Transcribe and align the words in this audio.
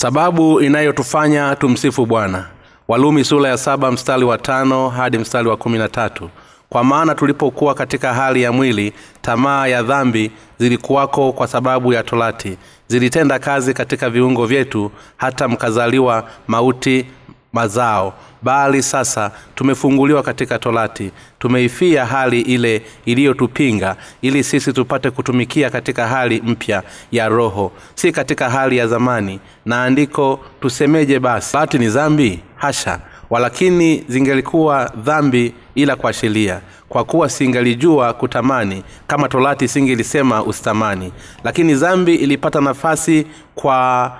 sababu 0.00 0.60
inayotufanya 0.60 1.56
tumsifu 1.56 2.06
bwana. 2.06 2.46
Walumi 2.88 3.24
sura 3.24 3.48
ya 3.48 3.56
saba 3.58 3.90
mstari 3.92 4.24
wa 4.24 4.38
tano 4.38 4.88
hadi 4.88 5.18
mstari 5.18 5.48
wa 5.48 5.56
kumi 5.56 5.78
na 5.78 5.88
tatu. 5.88 6.30
Kwa 6.68 6.84
maana 6.84 7.14
tulipokuwa 7.14 7.74
katika 7.74 8.14
hali 8.14 8.42
ya 8.42 8.52
mwili 8.52 8.92
tamaa 9.22 9.66
ya 9.66 9.82
dhambi 9.82 10.30
zilikuwako 10.58 11.32
kwa 11.32 11.46
sababu 11.46 11.92
ya 11.92 12.02
torati. 12.02 12.56
Zilitenda 12.88 13.38
kazi 13.38 13.74
katika 13.74 14.10
viungo 14.10 14.46
vyetu 14.46 14.90
hata 15.16 15.48
mkazaliwa 15.48 16.28
mauti 16.48 17.06
mazao 17.52 18.14
bali 18.42 18.82
sasa 18.82 19.30
tumefunguliwa 19.54 20.22
katika 20.22 20.58
torati. 20.58 21.10
Tumeifia 21.38 22.06
hali 22.06 22.40
ile 22.40 22.82
iliyotupinga 23.04 23.96
ili 24.22 24.44
sisi 24.44 24.72
tupate 24.72 25.10
kutumikia 25.10 25.70
katika 25.70 26.06
hali 26.08 26.42
mpya 26.44 26.82
ya 27.12 27.28
roho 27.28 27.72
si 27.94 28.12
katika 28.12 28.50
hali 28.50 28.76
ya 28.76 28.86
zamani. 28.86 29.40
Na 29.66 29.84
andiko 29.84 30.40
tusemeje 30.60 31.18
basi? 31.18 31.52
Torati 31.52 31.78
ni 31.78 31.88
dhambi? 31.88 32.40
Hasha. 32.56 33.00
Walakini 33.30 34.04
zingelikuwa 34.08 34.92
dhambi 34.96 35.54
ila 35.74 35.96
kwa 35.96 36.12
sheria 36.12 36.60
kwa 36.88 37.04
kuwa 37.04 37.28
singalijua 37.28 38.12
kutamani 38.12 38.84
kama 39.06 39.28
torati 39.28 39.68
singelisema 39.68 40.42
usitamani 40.44 41.12
lakini 41.44 41.74
dhambi 41.74 42.14
ilipata 42.14 42.60
nafasi 42.60 43.26
kwa 43.54 44.12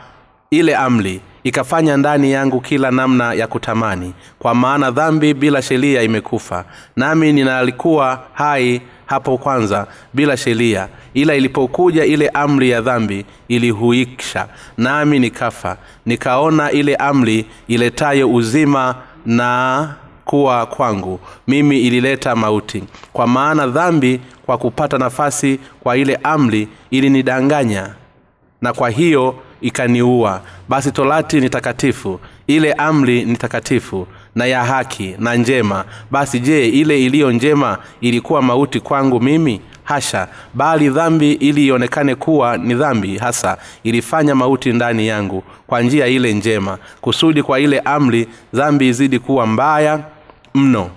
ile 0.53 0.77
amri 0.77 1.21
ikafanya 1.45 1.97
ndani 1.97 2.33
yangu 2.33 2.61
kila 2.61 2.91
namna 2.91 3.33
ya 3.35 3.47
kutamani 3.47 4.15
kwa 4.39 4.55
maana 4.55 4.91
dhambi 4.91 5.35
bila 5.35 5.63
sheria 5.63 6.03
imekufa. 6.03 6.65
Nami 6.97 7.33
ninalikuwa 7.33 8.23
hai 8.33 8.80
hapo 9.07 9.39
kwanza 9.39 9.87
bila 10.15 10.37
sheria 10.37 10.89
ila 11.15 11.35
ilipokuja 11.35 12.05
ile 12.05 12.29
amri 12.29 12.71
ya 12.71 12.80
dhambi 12.80 13.24
ilihuisha. 13.49 14.49
Nami 14.79 15.19
nikafa 15.19 15.77
nikaona 16.07 16.71
ile 16.71 16.96
amri 16.96 17.46
iletayo 17.69 18.30
uzima 18.35 18.95
na 19.27 19.95
kuwa 20.24 20.67
kwangu. 20.67 21.21
Mimi 21.49 21.80
ilileta 21.80 22.37
mauti. 22.37 22.85
Kwa 23.13 23.27
maana 23.27 23.67
dhambi 23.67 24.21
kwa 24.46 24.59
kupata 24.59 24.99
nafasi 24.99 25.61
kwa 25.80 25.96
ile 25.96 26.19
amri 26.23 26.69
ilinidanganya 26.91 27.95
na 28.63 28.73
kwa 28.73 28.91
hiyo 28.91 29.35
ikaniua. 29.61 30.41
Basi 30.69 30.93
torati 30.93 31.41
ni 31.41 31.51
takatifu 31.51 32.21
ile 32.47 32.73
amri 32.73 33.25
ni 33.25 33.37
takatifu 33.37 34.07
na 34.35 34.47
ya 34.47 34.65
haki 34.65 35.15
na 35.19 35.35
njema. 35.35 35.85
Basi 36.11 36.41
je 36.41 36.69
ile 36.69 37.05
iliyo 37.05 37.33
njema 37.33 37.79
ilikuwa 38.01 38.43
mauti 38.43 38.80
kwangu 38.80 39.21
mimi? 39.21 39.61
Hasha! 39.85 40.29
Bali 40.55 40.89
dhambi 40.89 41.33
ili 41.33 41.67
ionekane 41.67 42.15
kuwa 42.15 42.57
ni 42.57 42.75
dhambi. 42.75 43.19
Hasa 43.19 43.57
ilifanya 43.85 44.35
mauti 44.35 44.73
ndani 44.73 45.07
yangu 45.07 45.43
kwa 45.67 45.83
njia 45.83 46.07
ile 46.07 46.33
njema. 46.33 46.79
Kusudi 47.01 47.43
kwa 47.43 47.61
ile 47.61 47.79
amri 47.80 48.29
dhambi 48.55 48.89
izidi 48.89 49.19
kuwa 49.19 49.47
mbaya 49.47 50.01
mno 50.55 50.91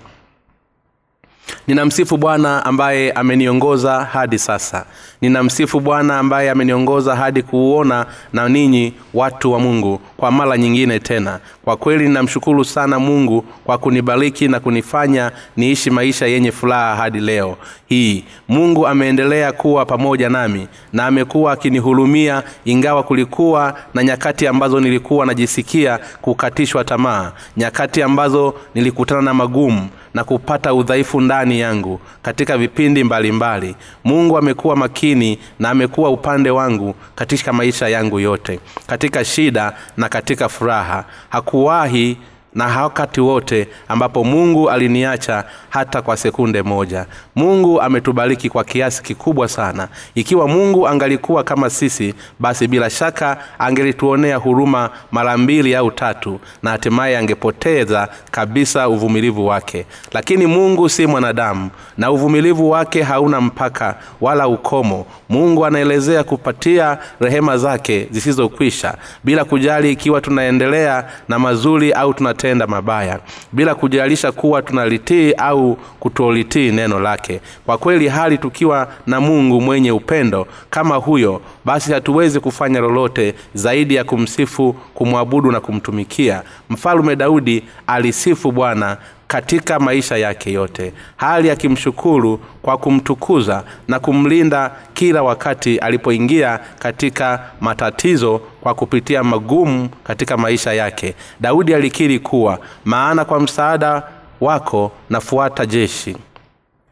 ninamsifu 1.67 2.17
bwana 2.17 2.65
ambaye 2.65 3.11
ameniongoza 3.11 4.03
hadi 4.05 4.39
sasa. 4.39 4.85
Ninamsifu 5.21 5.79
bwana 5.79 6.19
ambaye 6.19 6.51
ameniongoza 6.51 7.15
hadi 7.15 7.41
kuuona 7.43 8.05
na 8.33 8.49
ninyi 8.49 8.93
watu 9.13 9.51
wa 9.51 9.59
mungu 9.59 9.99
kwa 10.17 10.31
mara 10.31 10.57
nyingine 10.57 10.99
tena. 10.99 11.39
Kwa 11.65 11.77
kweli 11.77 12.03
ninamshukuru 12.07 12.65
sana 12.65 12.99
mungu 12.99 13.41
kwa 13.65 13.77
kunibariki 13.77 14.47
na 14.47 14.59
kunifanya 14.59 15.31
niishi 15.57 15.89
maisha 15.89 16.25
yenye 16.27 16.51
furaha 16.51 16.95
hadi 16.95 17.19
leo. 17.19 17.57
Hii 17.87 18.23
mungu 18.47 18.87
ameendelea 18.87 19.51
kuwa 19.51 19.85
pamoja 19.85 20.29
nami 20.29 20.67
na 20.93 21.05
amekuwa 21.05 21.53
akinihurumia 21.53 22.43
ingawa 22.65 23.03
kulikuwa 23.03 23.75
na 23.93 24.03
nyakati 24.03 24.47
ambazo 24.47 24.79
nilikuwa 24.79 25.25
najisikia 25.25 25.99
kukatishwa 26.21 26.83
tamaa 26.83 27.31
nyakati 27.57 28.01
ambazo 28.01 28.53
nilikutana 28.75 29.21
na 29.21 29.33
magumu 29.33 29.89
na 30.13 30.23
kupata 30.23 30.73
udhaifu 30.73 31.21
ndani 31.21 31.59
yangu 31.59 31.99
katika 32.21 32.57
vipindi 32.57 33.03
mbalimbali 33.03 33.67
mbali. 33.67 33.75
mungu 34.03 34.37
amekuwa 34.37 34.75
makini 34.75 35.39
na 35.59 35.69
amekuwa 35.69 36.09
upande 36.09 36.49
wangu 36.49 36.95
katika 37.15 37.53
maisha 37.53 37.87
yangu 37.89 38.19
yote 38.19 38.59
katika 38.87 39.25
shida 39.25 39.73
na 39.97 40.09
katika 40.09 40.49
furaha 40.49 41.05
hakuwahi 41.29 42.17
na 42.55 42.81
wakati 42.83 43.21
wote 43.21 43.67
ambapo 43.87 44.23
mungu 44.23 44.69
aliniacha 44.69 45.43
hata 45.69 46.01
kwa 46.01 46.17
sekunde 46.17 46.61
moja. 46.61 47.05
Mungu 47.35 47.81
ametubariki 47.81 48.49
kwa 48.49 48.63
kiasi 48.63 49.03
kikubwa 49.03 49.47
sana. 49.47 49.87
Ikiwa 50.15 50.47
mungu 50.47 50.87
angalikuwa 50.87 51.43
kama 51.43 51.69
sisi 51.69 52.13
basi 52.39 52.67
bila 52.67 52.89
shaka 52.89 53.37
angelituonea 53.59 54.37
huruma 54.37 54.89
mara 55.11 55.37
mbili 55.37 55.75
au 55.75 55.91
tatu 55.91 56.39
na 56.63 56.71
hatimaye 56.71 57.17
angepoteza 57.17 58.07
kabisa 58.31 58.89
uvumilivu 58.89 59.45
wake. 59.47 59.85
Lakini 60.11 60.45
mungu 60.45 60.89
si 60.89 61.07
mwanadamu 61.07 61.69
na 61.97 62.11
uvumilivu 62.11 62.69
wake 62.69 63.01
hauna 63.03 63.41
mpaka 63.41 63.95
wala 64.21 64.47
ukomo. 64.47 65.05
Mungu 65.29 65.65
anaelezea 65.65 66.23
kupatia 66.23 66.97
rehema 67.19 67.57
zake 67.57 68.07
zisizokwisha 68.11 68.95
bila 69.23 69.45
kujali 69.45 69.91
ikiwa 69.91 70.21
tunaendelea 70.21 71.05
na 71.29 71.39
mazuri 71.39 71.91
au 71.93 72.13
tunatenda 72.43 72.67
mabaya 72.67 73.19
bila 73.51 73.75
kujalisha 73.75 74.31
kuwa 74.31 74.61
tunalitii 74.61 75.31
au 75.33 75.77
kutolitii 75.99 76.71
neno 76.71 76.99
lake. 76.99 77.41
Kwa 77.65 77.77
kweli 77.77 78.07
hali 78.07 78.37
tukiwa 78.37 78.87
na 79.07 79.21
mungu 79.21 79.61
mwenye 79.61 79.91
upendo 79.91 80.47
kama 80.69 80.95
huyo 80.95 81.41
basi 81.65 81.93
hatuwezi 81.93 82.39
kufanya 82.39 82.79
lolote 82.79 83.33
zaidi 83.53 83.95
ya 83.95 84.03
kumsifu 84.03 84.73
kumwabudu 84.93 85.51
na 85.51 85.59
kumtumikia. 85.59 86.43
Mfalume 86.69 87.15
daudi 87.15 87.63
alisifu 87.87 88.51
bwana 88.51 88.97
katika 89.33 89.79
maisha 89.79 90.17
yake 90.17 90.51
yote. 90.51 90.93
Hali 91.17 91.51
akimshukuru 91.51 92.37
kwa 92.61 92.77
kumtukuza 92.77 93.63
na 93.87 93.99
kumlinda 93.99 94.71
kila 94.93 95.23
wakati 95.23 95.77
alipoingia 95.77 96.59
katika 96.79 97.39
matatizo 97.61 98.41
kwa 98.61 98.73
kupitia 98.73 99.23
magumu 99.23 99.89
katika 100.03 100.37
maisha 100.37 100.73
yake. 100.73 101.15
Daudi 101.39 101.73
alikiri 101.73 102.19
kuwa 102.19 102.59
maana 102.85 103.25
kwa 103.25 103.39
msaada 103.39 104.03
wako 104.41 104.91
nafuata 105.09 105.65
jeshi. 105.65 106.17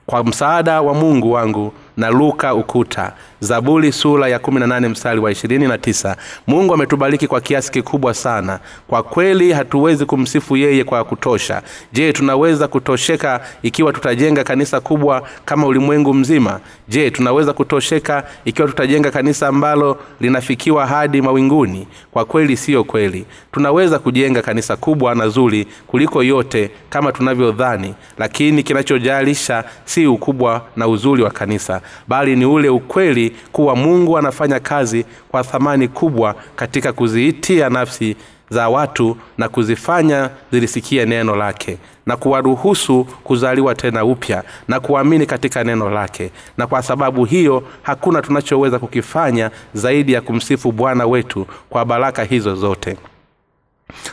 Kwa 0.05 0.23
msaada 0.23 0.81
wa 0.81 0.93
mungu 0.93 1.31
wangu 1.31 1.73
na 1.97 2.09
luka 2.09 2.55
ukuta 2.55 3.13
zaburi 3.45 3.91
sura 3.91 4.27
ya 4.27 4.37
18 4.37 4.89
mstari 4.89 5.19
wa 5.19 5.31
29 5.31 6.15
mungu 6.47 6.73
ametubariki 6.73 7.27
kwa 7.27 7.41
kiasi 7.41 7.71
kikubwa 7.71 8.13
sana. 8.13 8.59
Kwa 8.87 9.03
kweli 9.03 9.51
hatuwezi 9.51 10.05
kumsifu 10.05 10.57
yeye 10.57 10.83
kwa 10.83 11.03
kutosha. 11.03 11.61
Je 11.93 12.13
tunaweza 12.13 12.67
kutosheka 12.67 13.41
ikiwa 13.63 13.93
tutajenga 13.93 14.43
kanisa 14.43 14.79
kubwa 14.79 15.27
kama 15.45 15.67
ulimwengu 15.67 16.13
mzima? 16.13 16.59
Je 16.87 17.11
tunaweza 17.11 17.53
kutosheka 17.53 18.23
ikiwa 18.45 18.67
tutajenga 18.67 19.11
kanisa 19.11 19.47
ambalo 19.47 19.97
linafikiwa 20.19 20.87
hadi 20.87 21.21
mawinguni? 21.21 21.87
Kwa 22.11 22.25
kweli 22.25 22.57
siyo 22.57 22.83
kweli. 22.83 23.25
Tunaweza 23.51 23.99
kujenga 23.99 24.41
kanisa 24.41 24.75
kubwa 24.75 25.15
na 25.15 25.27
zuri 25.29 25.67
kuliko 25.87 26.23
yote 26.23 26.71
kama 26.89 27.11
tunavyodhani 27.11 27.93
lakini 28.17 28.63
kinachojalisha 28.63 29.63
si 29.85 30.07
ukubwa 30.07 30.61
na 30.75 30.87
uzuri 30.87 31.23
wa 31.23 31.31
kanisa 31.31 31.81
bali 32.07 32.35
ni 32.35 32.45
ule 32.45 32.69
ukweli 32.69 33.30
kuwa 33.51 33.75
mungu 33.75 34.17
anafanya 34.17 34.59
kazi 34.59 35.05
kwa 35.31 35.43
thamani 35.43 35.87
kubwa 35.87 36.35
katika 36.55 36.93
kuziitia 36.93 37.69
nafsi 37.69 38.15
za 38.49 38.69
watu 38.69 39.17
na 39.37 39.49
kuzifanya 39.49 40.29
zilisikie 40.51 41.05
neno 41.05 41.35
lake 41.35 41.77
na 42.05 42.17
kuwaruhusu 42.17 43.03
kuzaliwa 43.23 43.75
tena 43.75 44.05
upya 44.05 44.43
na 44.67 44.79
kuamini 44.79 45.25
katika 45.25 45.63
neno 45.63 45.89
lake. 45.89 46.31
Na 46.57 46.67
kwa 46.67 46.81
sababu 46.81 47.25
hiyo 47.25 47.63
hakuna 47.81 48.21
tunachoweza 48.21 48.79
kukifanya 48.79 49.51
zaidi 49.73 50.13
ya 50.13 50.21
kumsifu 50.21 50.71
bwana 50.71 51.05
wetu 51.07 51.47
kwa 51.69 51.85
baraka 51.85 52.23
hizo 52.23 52.55
zote. 52.55 52.97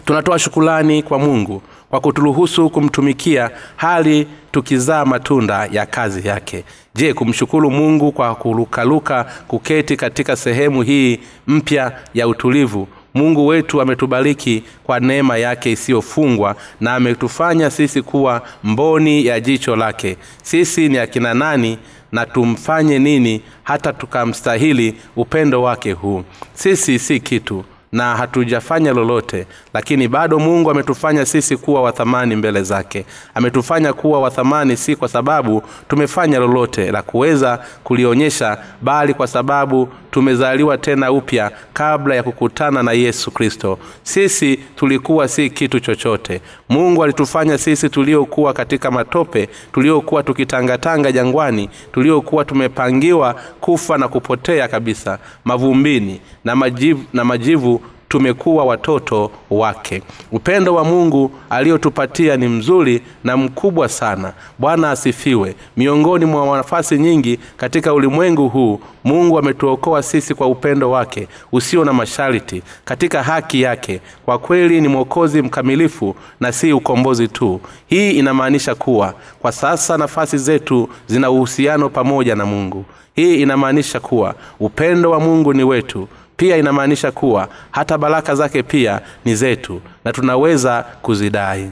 Tunatoa 0.05 0.38
shukulani 0.38 1.03
kwa 1.03 1.19
mungu 1.19 1.62
kwa 1.90 2.00
kuturuhusu 2.00 2.70
kumtumikia 2.70 3.50
hali 3.76 4.26
tukizaa 4.52 5.05
matunda 5.05 5.69
ya 5.73 5.87
kazi 5.87 6.29
yake. 6.29 6.64
Je 6.94 7.14
kumshukuru 7.14 7.70
mungu 7.70 8.12
kwa 8.12 8.35
kurukaruka 8.35 9.25
kuketi 9.49 9.96
katika 9.96 10.37
sehemu 10.37 10.82
hii 10.82 11.19
mpya 11.46 11.93
ya 12.14 12.29
utulivu? 12.29 12.88
Mungu 13.14 13.46
wetu 13.46 13.81
ametubariki 13.81 14.62
kwa 14.85 15.00
neema 15.00 15.37
yake 15.37 15.73
isiyofungwa 15.73 16.56
na 16.81 16.94
ametufanya 16.94 17.70
sisi 17.70 18.02
kuwa 18.02 18.43
mboni 18.64 19.26
ya 19.26 19.40
jicho 19.40 19.76
lake. 19.76 20.17
Sisi 20.43 20.88
ni 20.88 20.99
akina 20.99 21.35
nani 21.35 21.79
na 22.12 22.26
tumfanye 22.26 22.99
nini 22.99 23.43
hata 23.62 23.93
tukamstahili 23.93 24.94
upendo 25.17 25.62
wake 25.62 25.93
huu? 25.93 26.25
Sisi 26.55 26.99
si 26.99 27.20
kitu 27.20 27.64
na 27.93 28.17
hatujafanya 28.17 28.93
lolote 28.93 29.46
lakini 29.75 30.08
bado 30.08 30.38
mungu 30.38 30.70
ametufanya 30.70 31.26
sisi 31.26 31.56
kuwa 31.56 31.82
wathamani 31.82 32.37
mbele 32.37 32.62
zake. 32.62 33.05
Ametufanya 33.35 33.93
kuwa 33.93 34.20
wathamani 34.20 34.76
si 34.76 34.96
kwa 34.96 35.08
sababu 35.08 35.62
tumefanya 35.88 36.38
lolote 36.38 36.90
la 36.93 37.02
kuweza 37.02 37.58
kulionyesha 37.85 38.58
bali 38.82 39.14
kwa 39.14 39.26
sababu 39.26 39.88
tumezaliwa 40.11 40.79
tena 40.79 41.12
upya 41.12 41.50
kabla 41.73 42.14
ya 42.14 42.23
kukutana 42.23 42.82
na 42.82 42.93
yesu 42.93 43.31
kristo. 43.31 43.79
Sisi 44.02 44.56
tulikuwa 44.76 45.29
si 45.29 45.50
kitu 45.50 45.81
chochote. 45.81 46.40
Mungu 46.69 47.05
alitufanya 47.05 47.58
sisi 47.58 47.88
tuliokuwa 47.88 48.52
katika 48.52 48.90
matope 48.90 49.49
tuliokuwa 49.73 50.23
tukitangatanga 50.23 51.12
jangwani 51.12 51.70
tuliokuwa 51.93 52.44
tumepangiwa 52.44 53.35
kufa 53.61 53.99
na 53.99 54.08
kupotea 54.08 54.69
kabisa 54.69 55.19
mavumbini 55.44 56.20
na 56.44 56.56
majivu, 56.56 57.05
na 57.12 57.25
majivu 57.25 57.81
tumekuwa 58.08 58.64
watoto 58.64 59.31
wake. 59.50 60.02
Upendo 60.32 60.75
wa 60.75 60.84
mungu 60.84 61.31
aliotupatia 61.50 62.37
ni 62.37 62.49
mzuri 62.49 63.02
na 63.25 63.37
mkubwa 63.37 63.88
sana. 63.88 64.32
Bwana 64.58 64.90
asifiwe. 64.90 65.55
Miongoni 65.76 66.25
mwa 66.25 66.56
nafasi 66.56 66.99
nyingi 66.99 67.38
katika 67.56 67.94
ulimwengu 67.94 68.49
huu 68.49 68.81
mungu 69.05 69.38
ametuokoa 69.38 70.02
sisi 70.02 70.34
kwa 70.34 70.46
upendo 70.46 70.90
wake 70.90 71.28
usio 71.52 71.84
na 71.84 71.93
masharti 71.93 72.62
katika 72.84 73.22
haki 73.22 73.62
yake. 73.62 74.00
Kwa 74.25 74.38
kweli 74.38 74.81
ni 74.81 74.88
mwokozi 74.88 75.43
mkamilifu 75.43 76.14
na 76.40 76.52
si 76.52 76.72
ukombozi 76.72 77.28
tu. 77.28 77.61
Hii 77.87 78.11
inamaanisha 78.11 78.75
kuwa 78.75 79.14
kwa 79.40 79.52
sasa 79.52 79.96
nafasi 79.99 80.38
zetu 80.38 80.88
zina 81.06 81.31
uhusiano 81.31 81.88
pamoja 81.88 82.34
na 82.34 82.46
mungu. 82.46 82.84
Hii 83.14 83.43
inamaanisha 83.43 84.00
kuwa 84.00 84.34
upendo 84.61 85.11
wa 85.11 85.20
mungu 85.20 85.54
ni 85.54 85.64
wetu 85.64 86.08
pia 86.38 86.56
inamaanisha 86.56 87.12
kuwa 87.12 87.49
hata 87.70 87.99
baraka 87.99 88.35
zake 88.35 88.62
pia 88.62 89.00
ni 89.25 89.35
zetu 89.35 89.81
na 90.05 90.12
tunaweza 90.12 90.82
kuzidai. 91.02 91.70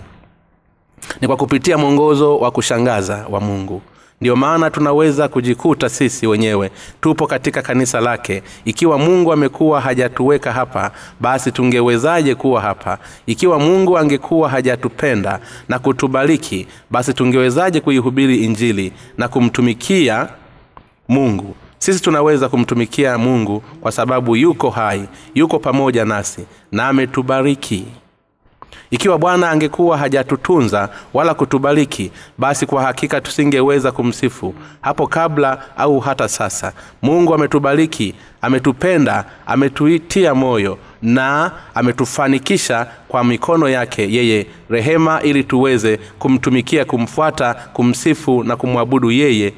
Ni 1.20 1.26
kwa 1.28 1.36
kupitia 1.36 1.78
mwongozo 1.78 2.38
wa 2.38 2.50
kushangaza 2.50 3.26
wa 3.30 3.40
mungu. 3.40 3.82
Ndiyo 4.20 4.36
maana 4.36 4.70
tunaweza 4.70 5.28
kujikuta 5.28 5.88
sisi 5.88 6.26
wenyewe. 6.26 6.70
Tupo 7.00 7.26
katika 7.26 7.62
kanisa 7.62 8.00
lake. 8.00 8.42
Ikiwa 8.64 8.98
mungu 8.98 9.32
amekuwa 9.32 9.80
hajatuweka 9.80 10.52
hapa 10.52 10.90
basi 11.20 11.52
tungewezaje 11.52 12.34
kuwa 12.34 12.60
hapa? 12.60 12.98
Ikiwa 13.26 13.58
mungu 13.58 13.98
angekuwa 13.98 14.48
hajatupenda 14.48 15.40
na 15.68 15.78
kutubariki 15.78 16.66
basi 16.90 17.14
tungewezaje 17.14 17.80
kuihubiri 17.80 18.44
injili 18.44 18.92
na 19.18 19.28
kumtumikia 19.28 20.28
mungu 21.08 21.54
sisi 21.78 22.02
tunaweza 22.02 22.48
kumtumikia 22.48 23.18
mungu 23.18 23.60
kwa 23.80 23.92
sababu 23.92 24.36
yuko 24.36 24.70
hai 24.70 25.08
yuko 25.34 25.58
pamoja 25.58 26.04
nasi 26.04 26.46
na 26.72 26.88
ametubariki. 26.88 27.84
Ikiwa 28.90 29.18
bwana 29.18 29.50
angekuwa 29.50 29.98
hajatutunza 29.98 30.88
wala 31.14 31.34
kutubariki 31.34 32.10
basi 32.38 32.66
kwa 32.66 32.82
hakika 32.82 33.20
tusingeweza 33.20 33.92
kumsifu 33.92 34.54
hapo 34.80 35.06
kabla 35.06 35.76
au 35.76 36.00
hata 36.00 36.28
sasa. 36.28 36.72
Mungu 37.02 37.34
ametubariki 37.34 38.14
ametupenda 38.42 39.24
ametuitia 39.46 40.34
moyo 40.34 40.78
na 41.02 41.52
ametufanikisha 41.74 42.86
kwa 43.08 43.24
mikono 43.24 43.68
yake 43.68 44.12
yeye 44.12 44.46
rehema 44.70 45.22
ili 45.22 45.44
tuweze 45.44 45.96
kumtumikia 46.18 46.84
kumfuata 46.84 47.54
kumsifu 47.54 48.44
na 48.44 48.56
kumwabudu 48.56 49.10
yeye 49.10 49.52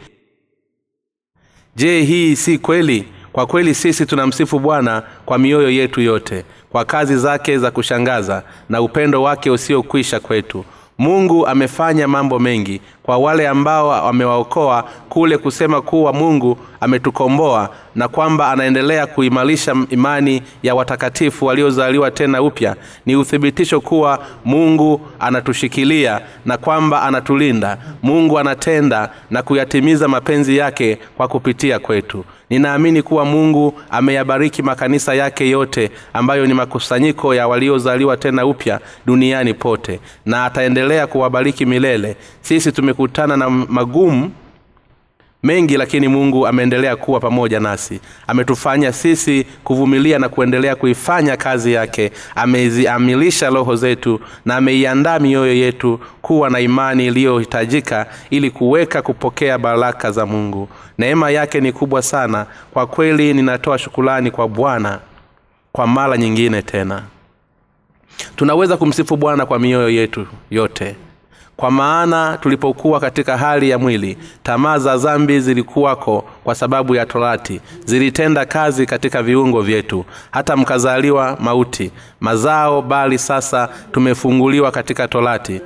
je 1.76 2.02
hii 2.02 2.36
si 2.36 2.58
kweli? 2.58 3.04
Kwa 3.32 3.46
kweli 3.46 3.74
sisi 3.74 4.06
tunamsifu 4.06 4.58
bwana 4.58 5.02
kwa 5.26 5.38
mioyo 5.38 5.70
yetu 5.70 6.00
yote 6.00 6.44
kwa 6.70 6.84
kazi 6.84 7.16
zake 7.16 7.58
za 7.58 7.70
kushangaza 7.70 8.42
na 8.68 8.82
upendo 8.82 9.22
wake 9.22 9.50
usiokwisha 9.50 10.20
kwetu 10.20 10.64
mungu 10.98 11.46
amefanya 11.46 12.08
mambo 12.08 12.38
mengi 12.38 12.80
kwa 13.02 13.18
wale 13.18 13.48
ambao 13.48 13.88
wamewaokoa 13.88 14.84
kule 15.08 15.38
kusema 15.38 15.82
kuwa 15.82 16.12
mungu 16.12 16.58
ametukomboa 16.80 17.68
na 17.94 18.08
kwamba 18.08 18.50
anaendelea 18.50 19.06
kuimarisha 19.06 19.74
imani 19.90 20.42
ya 20.62 20.74
watakatifu 20.74 21.46
waliozaliwa 21.46 22.10
tena 22.10 22.42
upya. 22.42 22.76
Ni 23.06 23.16
uthibitisho 23.16 23.80
kuwa 23.80 24.18
mungu 24.44 25.00
anatushikilia 25.20 26.20
na 26.46 26.56
kwamba 26.56 27.02
anatulinda. 27.02 27.78
Mungu 28.02 28.38
anatenda 28.38 29.10
na 29.30 29.42
kuyatimiza 29.42 30.08
mapenzi 30.08 30.56
yake 30.56 30.98
kwa 31.16 31.28
kupitia 31.28 31.78
kwetu 31.78 32.24
ninaamini 32.50 33.02
kuwa 33.02 33.24
mungu 33.24 33.80
ameyabariki 33.90 34.62
makanisa 34.62 35.14
yake 35.14 35.50
yote 35.50 35.90
ambayo 36.12 36.46
ni 36.46 36.54
makusanyiko 36.54 37.34
ya 37.34 37.48
waliozaliwa 37.48 38.16
tena 38.16 38.46
upya 38.46 38.80
duniani 39.06 39.54
pote 39.54 40.00
na 40.26 40.44
ataendelea 40.44 41.06
kuwabariki 41.06 41.66
milele. 41.66 42.16
Sisi 42.40 42.72
tumekutana 42.72 43.36
na 43.36 43.50
magumu 43.50 44.30
mengi 45.42 45.76
lakini 45.76 46.08
mungu 46.08 46.46
ameendelea 46.46 46.96
kuwa 46.96 47.20
pamoja 47.20 47.60
nasi. 47.60 48.00
Ametufanya 48.26 48.92
sisi 48.92 49.46
kuvumilia 49.64 50.18
na 50.18 50.28
kuendelea 50.28 50.76
kuifanya 50.76 51.36
kazi 51.36 51.72
yake. 51.72 52.12
Ameziamilisha 52.34 53.50
roho 53.50 53.76
zetu 53.76 54.20
na 54.44 54.56
ameiandaa 54.56 55.18
mioyo 55.18 55.54
yetu 55.54 56.00
kuwa 56.22 56.50
na 56.50 56.60
imani 56.60 57.06
iliyohitajika 57.06 58.06
ili 58.30 58.50
kuweka 58.50 59.02
kupokea 59.02 59.58
baraka 59.58 60.10
za 60.10 60.26
mungu. 60.26 60.68
Neema 60.98 61.30
yake 61.30 61.60
ni 61.60 61.72
kubwa 61.72 62.02
sana. 62.02 62.46
Kwa 62.72 62.86
kweli 62.86 63.34
ninatoa 63.34 63.78
shukulani 63.78 64.30
kwa 64.30 64.48
bwana 64.48 64.98
kwa 65.72 65.86
mara 65.86 66.16
nyingine 66.16 66.62
tena. 66.62 67.02
Tunaweza 68.36 68.76
kumsifu 68.76 69.16
bwana 69.16 69.46
kwa 69.46 69.58
mioyo 69.58 69.90
yetu 69.90 70.26
yote 70.50 70.96
kwa 71.58 71.70
maana 71.70 72.38
tulipokuwa 72.40 73.00
katika 73.00 73.36
hali 73.36 73.70
ya 73.70 73.78
mwili 73.78 74.18
tamaa 74.42 74.78
za 74.78 74.98
zambi 74.98 75.40
zilikuwako 75.40 76.24
kwa 76.44 76.54
sababu 76.54 76.94
ya 76.94 77.06
torati. 77.06 77.60
Zilitenda 77.84 78.46
kazi 78.46 78.86
katika 78.86 79.22
viungo 79.22 79.60
vyetu 79.62 80.04
hata 80.30 80.56
mkazaliwa 80.56 81.36
mauti. 81.40 81.90
Mazao 82.20 82.82
bali 82.82 83.18
sasa 83.18 83.68
tumefunguliwa 83.92 84.70
katika 84.70 85.08
torati 85.08 85.60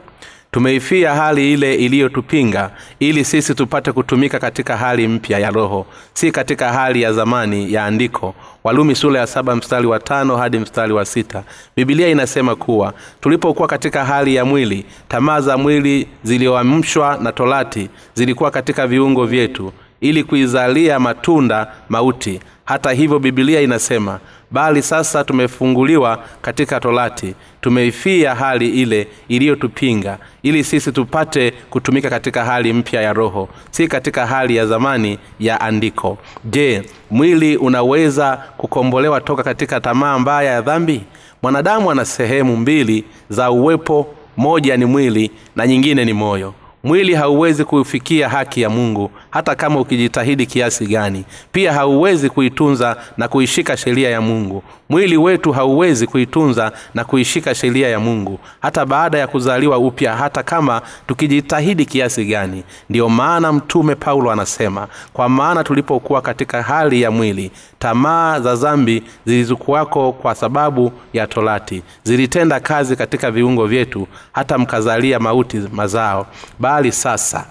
tumeifia 0.62 1.14
hali 1.14 1.52
ile 1.52 1.74
iliyotupinga 1.74 2.70
ili 3.00 3.24
sisi 3.24 3.54
tupate 3.54 3.92
kutumika 3.92 4.38
katika 4.38 4.76
hali 4.76 5.08
mpya 5.08 5.38
ya 5.38 5.50
roho 5.50 5.86
si 6.14 6.30
katika 6.32 6.72
hali 6.72 7.02
ya 7.02 7.12
zamani 7.12 7.72
ya 7.72 7.84
andiko. 7.84 8.34
Walumi 8.64 8.94
sura 8.94 9.20
ya 9.20 9.26
saba 9.26 9.56
mstari 9.56 9.86
wa 9.86 9.98
tano 10.00 10.36
hadi 10.36 10.58
mstari 10.58 10.92
wa 10.92 11.04
sita. 11.04 11.42
Bibilia 11.76 12.08
inasema 12.08 12.56
kuwa 12.56 12.94
tulipokuwa 13.20 13.68
katika 13.68 14.04
hali 14.04 14.34
ya 14.34 14.44
mwili 14.44 14.84
tamaa 15.08 15.40
za 15.40 15.58
mwili 15.58 16.08
zilioamshwa 16.24 17.18
na 17.22 17.32
torati 17.32 17.88
zilikuwa 18.14 18.50
katika 18.50 18.86
viungo 18.86 19.26
vyetu 19.26 19.72
ili 20.02 20.24
kuizalia 20.24 21.00
matunda 21.00 21.66
mauti. 21.88 22.40
Hata 22.64 22.92
hivyo 22.92 23.18
bibilia 23.18 23.60
inasema 23.60 24.20
bali 24.50 24.82
sasa 24.82 25.24
tumefunguliwa 25.24 26.24
katika 26.42 26.80
torati 26.80 27.34
tumeifia 27.60 28.34
hali 28.34 28.68
ile 28.68 29.08
iliyotupinga 29.28 30.18
ili 30.42 30.64
sisi 30.64 30.92
tupate 30.92 31.50
kutumika 31.70 32.10
katika 32.10 32.44
hali 32.44 32.72
mpya 32.72 33.02
ya 33.02 33.12
roho 33.12 33.48
si 33.70 33.88
katika 33.88 34.26
hali 34.26 34.56
ya 34.56 34.66
zamani 34.66 35.18
ya 35.40 35.60
andiko. 35.60 36.18
Je 36.44 36.82
mwili 37.10 37.56
unaweza 37.56 38.36
kukombolewa 38.56 39.20
toka 39.20 39.42
katika 39.42 39.80
tamaa 39.80 40.18
mbaya 40.18 40.52
ya 40.52 40.60
dhambi? 40.60 41.00
Mwanadamu 41.42 41.90
ana 41.90 42.04
sehemu 42.04 42.56
mbili 42.56 43.04
za 43.30 43.50
uwepo 43.50 44.14
moja 44.36 44.76
ni 44.76 44.84
mwili 44.84 45.30
na 45.56 45.66
nyingine 45.66 46.04
ni 46.04 46.12
moyo. 46.12 46.54
Mwili 46.84 47.14
hauwezi 47.14 47.64
kufikia 47.64 48.28
haki 48.28 48.60
ya 48.62 48.70
mungu 48.70 49.10
hata 49.32 49.54
kama 49.54 49.80
ukijitahidi 49.80 50.46
kiasi 50.46 50.86
gani. 50.86 51.24
Pia 51.52 51.72
hauwezi 51.72 52.30
kuitunza 52.30 52.96
na 53.16 53.28
kuishika 53.28 53.76
sheria 53.76 54.10
ya 54.10 54.20
mungu. 54.20 54.62
Mwili 54.88 55.16
wetu 55.16 55.52
hauwezi 55.52 56.06
kuitunza 56.06 56.72
na 56.94 57.04
kuishika 57.04 57.54
sheria 57.54 57.88
ya 57.88 58.00
mungu. 58.00 58.38
Hata 58.60 58.86
baada 58.86 59.18
ya 59.18 59.26
kuzaliwa 59.26 59.78
upya 59.78 60.16
hata 60.16 60.42
kama 60.42 60.82
tukijitahidi 61.06 61.84
kiasi 61.84 62.24
gani. 62.24 62.64
Ndiyo 62.90 63.08
maana 63.08 63.52
mtume 63.52 63.94
paulo 63.94 64.30
anasema 64.30 64.88
kwa 65.12 65.28
maana 65.28 65.64
tulipokuwa 65.64 66.22
katika 66.22 66.62
hali 66.62 67.02
ya 67.02 67.10
mwili 67.10 67.50
tamaa 67.78 68.40
za 68.40 68.56
zambi 68.56 69.02
zilizokuwako 69.26 70.12
kwa 70.12 70.34
sababu 70.34 70.92
ya 71.12 71.26
torati 71.26 71.82
zilitenda 72.04 72.60
kazi 72.60 72.96
katika 72.96 73.30
viungo 73.30 73.66
vyetu 73.66 74.08
hata 74.32 74.58
mkazalia 74.58 75.18
mauti 75.20 75.56
mazao. 75.72 76.26
Bali 76.58 76.92
sasa 76.92 77.46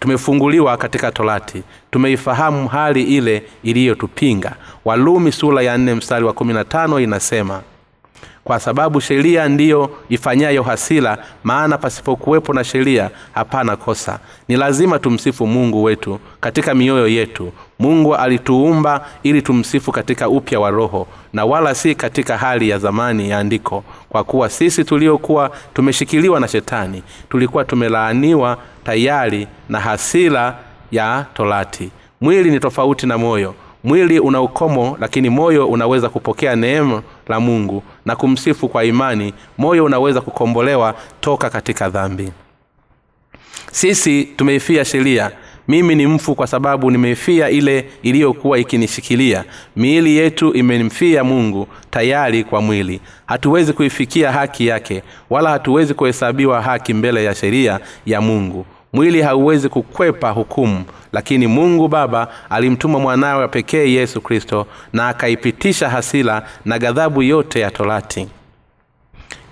tumefunguliwa 0.00 0.76
katika 0.76 1.12
torati. 1.12 1.62
Tumeifahamu 1.90 2.68
hali 2.68 3.02
ile 3.02 3.42
iliyotupinga. 3.62 4.52
Walumi 4.84 5.32
sura 5.32 5.62
ya 5.62 5.78
nne 5.78 5.94
mstari 5.94 6.24
wa 6.24 6.32
kumi 6.32 6.54
na 6.54 6.64
tano 6.64 7.00
inasema 7.00 7.60
kwa 8.44 8.60
sababu 8.60 9.00
sheria 9.00 9.48
ndiyo 9.48 9.90
ifanyayo 10.08 10.62
hasira 10.62 11.18
maana 11.44 11.78
pasipokuwepo 11.78 12.52
na 12.54 12.64
sheria 12.64 13.10
hapana 13.34 13.76
kosa. 13.76 14.18
Ni 14.48 14.56
lazima 14.56 14.98
tumsifu 14.98 15.46
mungu 15.46 15.82
wetu 15.82 16.20
katika 16.40 16.74
mioyo 16.74 17.08
yetu 17.08 17.52
mungu 17.78 18.14
alituumba 18.16 19.06
ili 19.22 19.42
tumsifu 19.42 19.92
katika 19.92 20.28
upya 20.28 20.60
wa 20.60 20.70
roho 20.70 21.06
na 21.32 21.44
wala 21.44 21.74
si 21.74 21.94
katika 21.94 22.38
hali 22.38 22.68
ya 22.68 22.78
zamani 22.78 23.30
ya 23.30 23.38
andiko 23.38 23.84
kwa 24.08 24.24
kuwa 24.24 24.50
sisi 24.50 24.84
tuliokuwa 24.84 25.50
tumeshikiliwa 25.74 26.40
na 26.40 26.48
shetani 26.48 27.02
tulikuwa 27.30 27.64
tumelaaniwa 27.64 28.58
tayari 28.84 29.46
na 29.68 29.80
hasira 29.80 30.58
ya 30.92 31.26
torati. 31.34 31.90
Mwili 32.20 32.50
ni 32.50 32.60
tofauti 32.60 33.06
na 33.06 33.18
moyo. 33.18 33.54
Mwili 33.84 34.18
una 34.20 34.40
ukomo 34.40 34.96
lakini 35.00 35.30
moyo 35.30 35.66
unaweza 35.68 36.08
kupokea 36.08 36.56
neema 36.56 37.02
la 37.28 37.40
mungu 37.40 37.82
na 38.04 38.16
kumsifu 38.16 38.68
kwa 38.68 38.84
imani. 38.84 39.34
Moyo 39.58 39.84
unaweza 39.84 40.20
kukombolewa 40.20 40.94
toka 41.20 41.50
katika 41.50 41.88
dhambi. 41.88 42.32
Sisi 43.72 44.24
tumeifia 44.24 44.84
sheria 44.84 45.30
mimi 45.68 45.94
ni 45.94 46.06
mfu 46.06 46.34
kwa 46.34 46.46
sababu 46.46 46.90
nimeifia 46.90 47.50
ile 47.50 47.88
iliyokuwa 48.02 48.58
ikinishikilia 48.58 49.44
miili 49.76 50.16
yetu 50.16 50.52
imemfia 50.54 51.24
mungu 51.24 51.68
tayari 51.90 52.44
kwa 52.44 52.60
mwili. 52.62 53.00
Hatuwezi 53.26 53.72
kuifikia 53.72 54.32
haki 54.32 54.66
yake 54.66 55.02
wala 55.30 55.50
hatuwezi 55.50 55.94
kuhesabiwa 55.94 56.62
haki 56.62 56.94
mbele 56.94 57.24
ya 57.24 57.34
sheria 57.34 57.80
ya 58.06 58.20
mungu. 58.20 58.66
Mwili 58.92 59.22
hauwezi 59.22 59.68
kukwepa 59.68 60.30
hukumu 60.30 60.84
lakini 61.12 61.46
mungu 61.46 61.88
baba 61.88 62.28
alimtuma 62.50 62.98
mwanawe 62.98 63.48
pekee 63.48 63.92
yesu 63.92 64.20
kristo 64.20 64.66
na 64.92 65.08
akaipitisha 65.08 65.88
hasila 65.88 66.42
na 66.64 66.78
ghadhabu 66.78 67.22
yote 67.22 67.60
ya 67.60 67.70
torati 67.70 68.28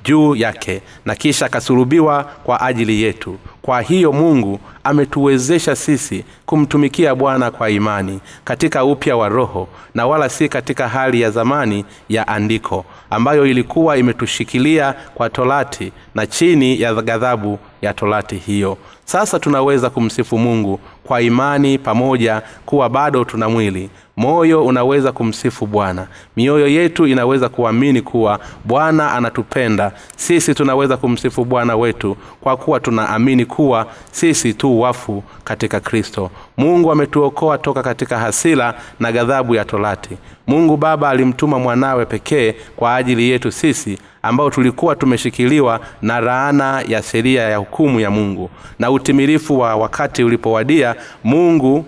juu 0.05 0.37
yake 0.37 0.81
na 1.05 1.15
kisha 1.15 1.47
akasulubiwa 1.47 2.25
kwa 2.25 2.61
ajili 2.61 3.03
yetu 3.03 3.39
kwa 3.65 3.81
hiyo 3.83 4.13
mungu 4.13 4.61
ametuwezesha 4.85 5.77
sisi 5.77 6.25
kumtumikia 6.47 7.15
bwana 7.15 7.51
kwa 7.51 7.71
imani 7.71 8.21
katika 8.45 8.85
upya 8.85 9.17
wa 9.17 9.29
roho 9.29 9.69
na 9.95 10.07
wala 10.07 10.29
si 10.29 10.49
katika 10.49 10.89
hali 10.89 11.21
ya 11.21 11.31
zamani 11.31 11.85
ya 12.09 12.29
andiko 12.29 12.85
ambayo 13.11 13.47
ilikuwa 13.47 13.97
imetushikilia 13.97 14.95
kwa 15.15 15.31
torati 15.31 15.93
na 16.15 16.27
chini 16.27 16.81
ya 16.81 16.95
ghadhabu 16.95 17.59
ya 17.85 17.95
torati 17.95 18.37
hiyo. 18.37 18.77
Sasa 19.05 19.39
tunaweza 19.39 19.91
kumsifu 19.91 20.39
mungu 20.39 20.81
kwa 21.05 21.23
imani 21.23 21.79
pamoja 21.79 22.43
kuwa 22.67 22.89
bado 22.89 23.25
tuna 23.25 23.49
mwili. 23.49 23.91
Moyo 24.17 24.65
unaweza 24.65 25.13
kumsifu 25.13 25.67
bwana. 25.67 26.07
Mioyo 26.37 26.69
yetu 26.69 27.07
inaweza 27.07 27.49
kuamini 27.49 28.03
kuwa 28.03 28.41
bwana 28.65 29.13
anatupenda. 29.13 29.93
Sisi 30.17 30.55
tunaweza 30.55 30.97
kumsifu 30.97 31.45
bwana 31.45 31.77
wetu 31.77 32.17
kwa 32.41 32.57
kuwa 32.57 32.81
tunaamini 32.81 33.45
kuwa 33.47 33.87
sisi 34.13 34.55
tu 34.55 34.81
wafu 34.81 35.23
katika 35.45 35.81
kristo 35.81 36.31
mungu 36.57 36.93
ametuokoa 36.93 37.59
toka 37.59 37.83
katika 37.83 38.19
hasira 38.19 38.75
na 39.01 39.13
ghadhabu 39.13 39.55
ya 39.55 39.65
torati. 39.65 40.17
Mungu 40.47 40.77
baba 40.77 41.09
alimtuma 41.11 41.59
mwanawe 41.59 42.07
pekee 42.07 42.55
kwa 42.77 42.95
ajili 42.97 43.31
yetu 43.31 43.53
sisi 43.53 43.99
ambao 44.23 44.51
tulikuwa 44.51 44.97
tumeshikiliwa 44.97 45.81
na 46.03 46.21
raana 46.21 46.83
ya 46.89 47.03
sheria 47.03 47.43
ya 47.43 47.57
hukumu 47.57 48.01
ya 48.01 48.11
mungu. 48.11 48.51
Na 48.79 48.91
utimilifu 48.91 49.59
wa 49.59 49.77
wakati 49.77 50.25
ulipowadia 50.25 50.95
mungu 51.25 51.85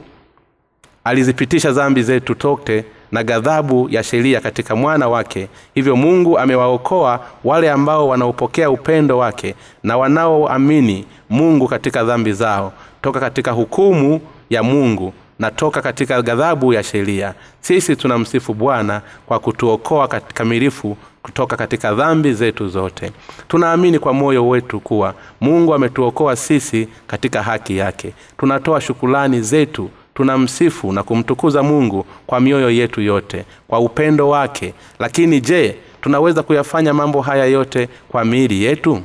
alizipitisha 1.04 1.72
dhambi 1.72 2.02
zetu 2.02 2.34
tote 2.34 2.84
na 3.12 3.22
ghadhabu 3.24 3.88
ya 3.90 4.02
sheria 4.02 4.40
katika 4.40 4.76
mwana 4.76 5.08
wake. 5.08 5.48
Hivyo 5.74 5.96
mungu 5.96 6.38
amewaokoa 6.38 7.20
wale 7.44 7.70
ambao 7.70 8.08
wanaopokea 8.08 8.70
upendo 8.70 9.18
wake 9.18 9.54
na 9.82 9.96
wanaoamini 9.96 11.04
mungu 11.30 11.68
katika 11.68 12.04
dhambi 12.04 12.32
zao. 12.32 12.72
Toka 13.02 13.20
katika 13.20 13.50
hukumu 13.52 14.20
ya 14.50 14.62
mungu 14.62 15.12
na 15.38 15.50
toka 15.50 15.82
katika 15.82 16.22
ghadhabu 16.22 16.72
ya 16.72 16.82
sheria. 16.82 17.34
Sisi 17.60 17.96
tunamsifu 17.96 18.54
bwana 18.54 19.02
kwa 19.26 19.38
kutuokoa 19.38 20.08
kikamilifu 20.08 20.96
kutoka 21.22 21.56
katika 21.56 21.94
dhambi 21.94 22.32
zetu 22.32 22.68
zote. 22.68 23.12
Tunaamini 23.48 23.98
kwa 23.98 24.12
moyo 24.12 24.48
wetu 24.48 24.80
kuwa 24.80 25.14
mungu 25.40 25.74
ametuokoa 25.74 26.36
sisi 26.36 26.88
katika 27.06 27.42
haki 27.42 27.76
yake. 27.76 28.12
Tunatoa 28.38 28.80
shukulani 28.80 29.40
zetu 29.42 29.90
tunamsifu 30.14 30.92
na 30.92 31.02
kumtukuza 31.02 31.62
mungu 31.62 32.06
kwa 32.26 32.40
mioyo 32.40 32.70
yetu 32.70 33.00
yote 33.00 33.44
kwa 33.68 33.78
upendo 33.80 34.28
wake. 34.28 34.74
Lakini 34.98 35.40
je 35.40 35.76
tunaweza 36.00 36.42
kuyafanya 36.42 36.94
mambo 36.94 37.20
haya 37.20 37.44
yote 37.44 37.88
kwa 38.08 38.24
miili 38.24 38.64
yetu? 38.64 39.00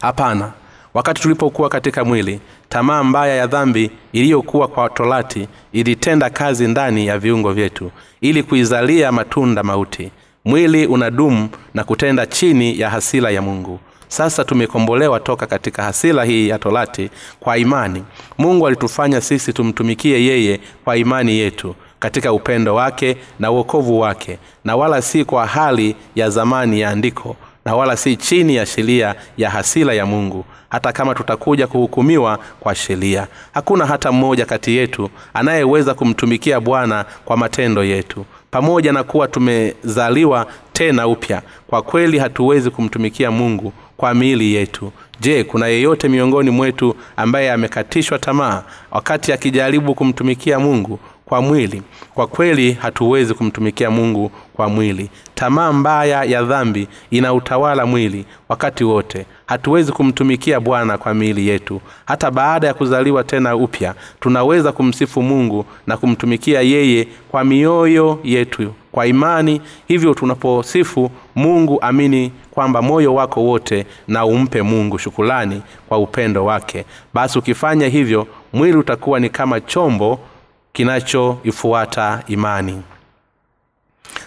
Hapana 0.00 0.52
wakati 0.94 1.22
tulipokuwa 1.22 1.68
katika 1.68 2.04
mwili 2.04 2.40
tamaa 2.68 3.04
mbaya 3.04 3.34
ya 3.36 3.46
dhambi 3.46 3.90
iliyokuwa 4.12 4.68
kwa 4.68 4.88
torati 4.88 5.48
ilitenda 5.72 6.30
kazi 6.30 6.68
ndani 6.68 7.06
ya 7.06 7.18
viungo 7.18 7.52
vyetu 7.52 7.90
ili 8.20 8.42
kuizalia 8.42 9.12
matunda 9.12 9.62
mauti. 9.62 10.10
Mwili 10.44 10.86
unadumu 10.86 11.48
na 11.74 11.84
kutenda 11.84 12.26
chini 12.26 12.80
ya 12.80 12.90
hasila 12.90 13.30
ya 13.30 13.42
mungu. 13.42 13.80
Sasa 14.08 14.44
tumekombolewa 14.44 15.20
toka 15.20 15.46
katika 15.46 15.82
hasila 15.82 16.24
hii 16.24 16.48
ya 16.48 16.58
torati 16.58 17.10
kwa 17.40 17.58
imani. 17.58 18.04
Mungu 18.38 18.66
alitufanya 18.66 19.20
sisi 19.20 19.52
tumtumikie 19.52 20.24
yeye 20.24 20.60
kwa 20.84 20.96
imani 20.96 21.32
yetu 21.38 21.74
katika 21.98 22.32
upendo 22.32 22.74
wake 22.74 23.16
na 23.38 23.50
uokovu 23.50 24.00
wake 24.00 24.38
na 24.64 24.76
wala 24.76 25.02
si 25.02 25.24
kwa 25.24 25.46
hali 25.46 25.96
ya 26.14 26.30
zamani 26.30 26.80
ya 26.80 26.90
andiko 26.90 27.36
na 27.64 27.74
wala 27.76 27.96
si 27.96 28.16
chini 28.16 28.54
ya 28.56 28.66
sheria 28.66 29.14
ya 29.36 29.50
hasila 29.50 29.92
ya 29.92 30.06
mungu 30.06 30.44
hata 30.68 30.92
kama 30.92 31.14
tutakuja 31.14 31.66
kuhukumiwa 31.66 32.38
kwa 32.60 32.74
sheria. 32.74 33.26
Hakuna 33.54 33.86
hata 33.86 34.12
mmoja 34.12 34.46
kati 34.46 34.76
yetu 34.76 35.10
anayeweza 35.34 35.94
kumtumikia 35.94 36.60
bwana 36.60 37.04
kwa 37.24 37.36
matendo 37.36 37.84
yetu 37.84 38.24
pamoja 38.50 38.92
na 38.92 39.02
kuwa 39.04 39.28
tumezaliwa 39.28 40.46
tena 40.72 41.06
upya. 41.08 41.42
Kwa 41.66 41.82
kweli 41.82 42.18
hatuwezi 42.18 42.70
kumtumikia 42.70 43.30
mungu 43.30 43.72
kwa 43.96 44.14
miili 44.14 44.54
yetu. 44.54 44.92
Je 45.20 45.44
kuna 45.44 45.66
yeyote 45.66 46.08
miongoni 46.08 46.50
mwetu 46.50 46.96
ambaye 47.16 47.52
amekatishwa 47.52 48.18
tamaa 48.18 48.62
wakati 48.90 49.32
akijaribu 49.32 49.94
kumtumikia 49.94 50.58
mungu 50.58 50.98
kwa 51.30 51.42
mwili. 51.42 51.82
Kwa 52.14 52.26
kweli 52.26 52.72
hatuwezi 52.72 53.34
kumtumikia 53.34 53.90
mungu 53.90 54.30
kwa 54.54 54.68
mwili. 54.68 55.10
Tamaa 55.34 55.72
mbaya 55.72 56.24
ya 56.24 56.42
dhambi 56.42 56.88
inautawala 57.10 57.86
mwili 57.86 58.24
wakati 58.48 58.84
wote. 58.84 59.26
Hatuwezi 59.46 59.92
kumtumikia 59.92 60.60
bwana 60.60 60.98
kwa 60.98 61.14
miili 61.14 61.48
yetu. 61.48 61.80
Hata 62.06 62.30
baada 62.30 62.66
ya 62.66 62.74
kuzaliwa 62.74 63.24
tena 63.24 63.56
upya 63.56 63.94
tunaweza 64.20 64.72
kumsifu 64.72 65.22
mungu 65.22 65.64
na 65.86 65.96
kumtumikia 65.96 66.60
yeye 66.60 67.08
kwa 67.30 67.44
mioyo 67.44 68.18
yetu 68.24 68.72
kwa 68.92 69.06
imani. 69.06 69.60
Hivyo 69.88 70.14
tunaposifu 70.14 71.10
mungu 71.34 71.78
amini 71.82 72.32
kwamba 72.50 72.82
moyo 72.82 73.14
wako 73.14 73.42
wote 73.44 73.86
na 74.08 74.24
umpe 74.26 74.62
mungu 74.62 74.98
shukulani 74.98 75.62
kwa 75.88 75.98
upendo 75.98 76.44
wake. 76.44 76.84
Basi 77.14 77.38
ukifanya 77.38 77.88
hivyo 77.88 78.26
mwili 78.52 78.76
utakuwa 78.76 79.20
ni 79.20 79.28
kama 79.28 79.60
chombo 79.60 80.18
kinachoifuata 80.72 82.22
imani. 82.28 82.82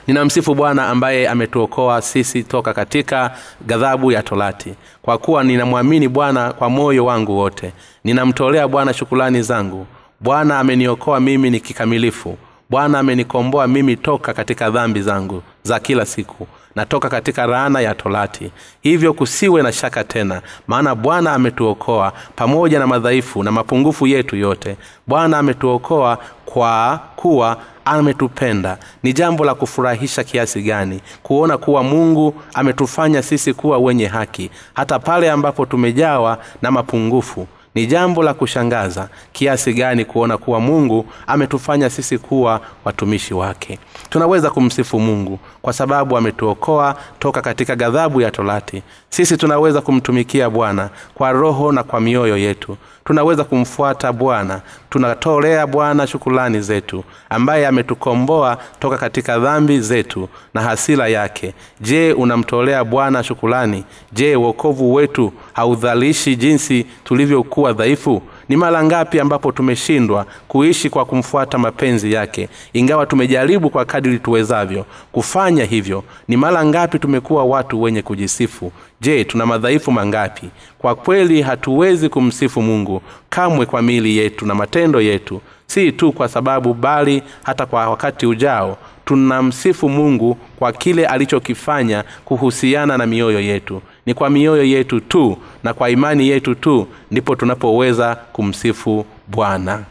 Ninamsifu 0.08 0.56
bwana 0.56 0.88
ambaye 0.90 1.30
ametuokoa 1.30 2.02
sisi 2.02 2.44
toka 2.44 2.74
katika 2.74 3.38
ghadhabu 3.68 4.12
ya 4.12 4.24
tolati 4.24 4.74
kwa 5.02 5.18
kuwa 5.18 5.44
ninamwamini 5.44 6.08
bwana 6.08 6.54
kwa 6.54 6.70
moyo 6.70 7.06
wangu 7.06 7.38
wote. 7.38 7.74
Ninamtolea 8.04 8.68
bwana 8.68 8.94
shukulani 8.94 9.42
zangu. 9.42 9.88
Bwana 10.20 10.60
ameniokoa 10.60 11.20
mimi 11.20 11.50
ni 11.50 11.60
kikamilifu 11.60 12.38
bwana 12.74 13.00
amenikomboa 13.00 13.68
mimi 13.68 13.96
toka 13.96 14.34
katika 14.34 14.70
dhambi 14.70 15.01
zangu 15.01 15.44
za 15.63 15.80
kila 15.80 16.06
siku 16.06 16.48
natoka 16.75 17.10
katika 17.10 17.46
raana 17.46 17.82
ya 17.82 17.96
torati. 17.96 18.51
Hivyo 18.82 19.13
kusiwe 19.13 19.62
na 19.63 19.72
shaka 19.72 20.03
tena 20.03 20.42
maana 20.68 20.96
bwana 20.96 21.34
ametuokoa 21.34 22.13
pamoja 22.36 22.80
na 22.80 22.88
madhaifu 22.88 23.44
na 23.44 23.51
mapungufu 23.51 24.08
yetu 24.08 24.36
yote. 24.36 24.77
Bwana 25.08 25.38
ametuokoa 25.38 26.18
kwa 26.46 27.00
kuwa 27.15 27.58
ametupenda. 27.86 28.77
Ni 29.03 29.13
jambo 29.13 29.46
la 29.46 29.56
kufurahisha 29.56 30.24
kiasi 30.24 30.62
gani 30.62 31.01
kuona 31.24 31.58
kuwa 31.58 31.84
mungu 31.84 32.34
ametufanya 32.53 33.22
sisi 33.22 33.53
kuwa 33.53 33.77
wenye 33.77 34.08
haki 34.08 34.50
hata 34.74 35.00
pale 35.00 35.32
ambapo 35.32 35.65
tumejawa 35.65 36.38
na 36.62 36.72
mapungufu 36.72 37.48
ni 37.75 37.86
jambo 37.88 38.24
la 38.24 38.34
kushangaza 38.34 39.10
kiasi 39.32 39.74
gani 39.74 40.06
kuona 40.06 40.38
kuwa 40.38 40.60
mungu 40.60 41.06
ametufanya 41.27 41.89
sisi 41.89 42.18
kuwa 42.18 42.62
watumishi 42.86 43.34
wake. 43.34 43.80
Tunaweza 44.10 44.50
kumsifu 44.50 45.00
mungu 45.00 45.39
kwa 45.62 45.74
sababu 45.74 46.18
ametuokoa 46.18 46.96
toka 47.20 47.42
katika 47.42 47.75
ghadhabu 47.75 48.22
ya 48.22 48.32
torati. 48.32 48.84
Sisi 49.10 49.38
tunaweza 49.38 49.82
kumtumikia 49.82 50.50
bwana 50.50 50.89
kwa 51.13 51.32
roho 51.32 51.72
na 51.72 51.84
kwa 51.84 52.01
mioyo 52.01 52.38
yetu 52.38 52.77
tunaweza 53.05 53.43
kumfuata 53.43 54.13
bwana. 54.13 54.62
Tunatolea 54.89 55.67
bwana 55.67 56.07
shukulani 56.07 56.62
zetu 56.62 57.03
ambaye 57.29 57.67
ametukomboa 57.67 58.57
toka 58.79 58.98
katika 58.98 59.39
dhambi 59.39 59.79
zetu 59.79 60.29
na 60.53 60.62
hasira 60.62 61.07
yake. 61.07 61.53
Je 61.81 62.13
unamtolea 62.13 62.83
bwana 62.83 63.24
shukulani 63.24 63.83
je 64.12 64.36
uokovu 64.36 64.93
wetu 64.93 65.33
haudhalishi 65.53 66.36
jinsi 66.36 66.86
tulivyokuwa 67.03 67.74
dhaifu 67.74 68.22
ni 68.50 68.56
mara 68.58 68.84
ngapi 68.84 69.20
ambapo 69.20 69.52
tumeshindwa 69.52 70.26
kuishi 70.48 70.90
kwa 70.90 71.06
kumfuata 71.06 71.58
mapenzi 71.58 72.14
yake 72.14 72.50
ingawa 72.74 73.06
tumejaribu 73.06 73.70
kwa 73.70 73.86
kadiri 73.86 74.20
tuwezavyo 74.20 74.86
kufanya 75.12 75.66
hivyo? 75.66 76.04
Ni 76.28 76.38
mara 76.38 76.66
ngapi 76.66 77.00
tumekuwa 77.00 77.44
watu 77.44 77.82
wenye 77.82 78.02
kujisifu? 78.02 78.72
Je 79.02 79.24
tuna 79.24 79.46
madhaifu 79.46 79.92
mangapi? 79.92 80.50
Kwa 80.80 80.96
kweli 80.96 81.42
hatuwezi 81.42 82.10
kumsifu 82.10 82.62
mungu 82.62 83.02
kamwe 83.30 83.66
kwa 83.66 83.82
miili 83.82 84.18
yetu 84.18 84.46
na 84.46 84.56
matendo 84.56 85.02
yetu. 85.02 85.42
Si 85.68 85.92
tu 85.92 86.12
kwa 86.12 86.28
sababu 86.28 86.74
bali 86.74 87.24
hata 87.44 87.66
kwa 87.66 87.90
wakati 87.90 88.26
ujao 88.26 88.78
tunamsifu 89.06 89.90
mungu 89.90 90.38
kwa 90.60 90.72
kile 90.72 91.06
alichokifanya 91.06 92.04
kuhusiana 92.26 92.98
na 92.98 93.06
mioyo 93.06 93.40
yetu 93.40 93.82
ni 94.05 94.13
kwa 94.13 94.29
mioyo 94.29 94.63
yetu 94.63 95.00
tu 95.00 95.38
na 95.63 95.74
kwa 95.74 95.89
imani 95.89 96.27
yetu 96.27 96.55
tu 96.55 96.88
ndipo 97.12 97.36
tunapoweza 97.36 98.15
kumsifu 98.15 99.05
bwana. 99.27 99.83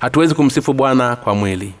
Hatuwezi 0.00 0.34
kumsifu 0.34 0.72
bwana 0.72 1.16
kwa 1.16 1.34
mwili. 1.34 1.72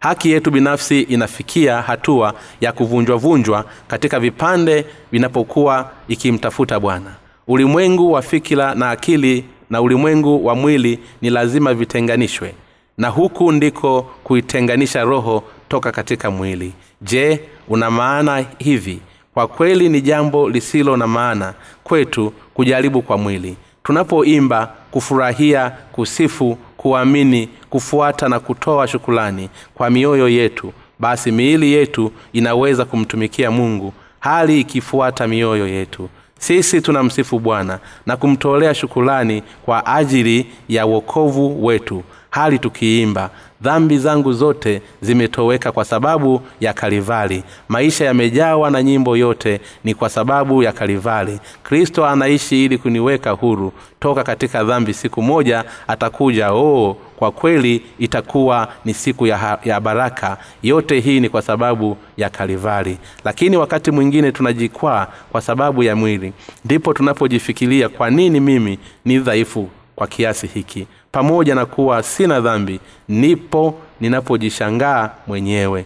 Haki 0.00 0.30
yetu 0.30 0.50
binafsi 0.50 1.00
inafikia 1.00 1.82
hatua 1.82 2.34
ya 2.60 2.72
kuvunjwavunjwa 2.72 3.64
katika 3.88 4.20
vipande 4.20 4.86
vinapokuwa 5.12 5.90
ikimtafuta 6.08 6.80
bwana. 6.80 7.14
Ulimwengu 7.46 8.12
wa 8.12 8.22
fikira 8.22 8.74
na 8.74 8.90
akili 8.90 9.44
na 9.70 9.80
ulimwengu 9.82 10.46
wa 10.46 10.54
mwili 10.54 10.98
ni 11.22 11.30
lazima 11.30 11.74
vitenganishwe 11.74 12.54
na 12.98 13.08
huku 13.08 13.52
ndiko 13.52 14.02
kuitenganisha 14.02 15.02
roho 15.04 15.42
toka 15.68 15.92
katika 15.92 16.30
mwili. 16.30 16.72
Je 17.02 17.40
una 17.68 17.90
maana 17.90 18.44
hivi 18.58 19.00
kwa 19.34 19.46
kweli 19.48 19.88
ni 19.88 20.00
jambo 20.00 20.48
lisilo 20.50 20.96
na 20.96 21.06
maana 21.06 21.54
kwetu 21.84 22.32
kujaribu 22.54 23.02
kwa 23.02 23.18
mwili. 23.18 23.56
Tunapoimba 23.82 24.72
kufurahia 24.90 25.70
kusifu 25.92 26.58
kuamini 26.76 27.48
kufuata 27.70 28.28
na 28.28 28.40
kutoa 28.40 28.88
shukulani 28.88 29.48
kwa 29.74 29.90
mioyo 29.90 30.28
yetu 30.28 30.72
basi 30.98 31.32
miili 31.32 31.72
yetu 31.72 32.12
inaweza 32.32 32.84
kumtumikia 32.84 33.50
mungu 33.50 33.92
hali 34.20 34.60
ikifuata 34.60 35.28
mioyo 35.28 35.68
yetu. 35.68 36.08
Sisi 36.38 36.80
tunamsifu 36.80 37.38
bwana 37.38 37.78
na 38.06 38.16
kumtolea 38.16 38.74
shukulani 38.74 39.42
kwa 39.64 39.86
ajili 39.86 40.46
ya 40.68 40.86
wokovu 40.86 41.64
wetu 41.66 42.02
hali 42.30 42.58
tukiimba 42.58 43.30
dhambi 43.64 43.98
zangu 43.98 44.32
zote 44.32 44.82
zimetoweka 45.00 45.72
kwa 45.72 45.84
sababu 45.84 46.40
ya 46.60 46.72
kalivali. 46.72 47.42
Maisha 47.68 48.04
yamejawa 48.04 48.70
na 48.70 48.82
nyimbo 48.82 49.16
yote 49.16 49.60
ni 49.84 49.94
kwa 49.94 50.08
sababu 50.08 50.62
ya 50.62 50.72
kalivali. 50.72 51.40
Kristo 51.62 52.06
anaishi 52.06 52.64
ili 52.64 52.78
kuniweka 52.78 53.30
huru. 53.30 53.72
Toka 54.00 54.24
katika 54.24 54.64
dhambi 54.64 54.94
siku 54.94 55.22
moja 55.22 55.64
atakuja. 55.88 56.52
Oo 56.52 56.96
kwa 57.16 57.30
kweli 57.32 57.82
itakuwa 57.98 58.68
ni 58.84 58.94
siku 58.94 59.26
ya, 59.26 59.58
ya 59.64 59.80
baraka. 59.80 60.36
Yote 60.62 61.00
hii 61.00 61.20
ni 61.20 61.28
kwa 61.28 61.42
sababu 61.42 61.96
ya 62.16 62.30
kalivali. 62.30 62.98
Lakini 63.24 63.56
wakati 63.56 63.90
mwingine 63.90 64.32
tunajikwaa 64.32 65.06
kwa 65.32 65.40
sababu 65.40 65.82
ya 65.82 65.96
mwili. 65.96 66.32
Ndipo 66.64 66.92
tunapojifikiria 66.92 67.88
kwa 67.88 68.10
nini 68.10 68.40
mimi 68.40 68.78
ni 69.04 69.18
dhaifu 69.18 69.68
kwa 69.96 70.06
kiasi 70.06 70.46
hiki 70.46 70.86
pamoja 71.14 71.54
na 71.54 71.66
kuwa 71.66 72.02
sina 72.02 72.40
dhambi 72.40 72.80
nipo 73.08 73.74
ninapojishangaa 74.00 75.10
mwenyewe. 75.26 75.84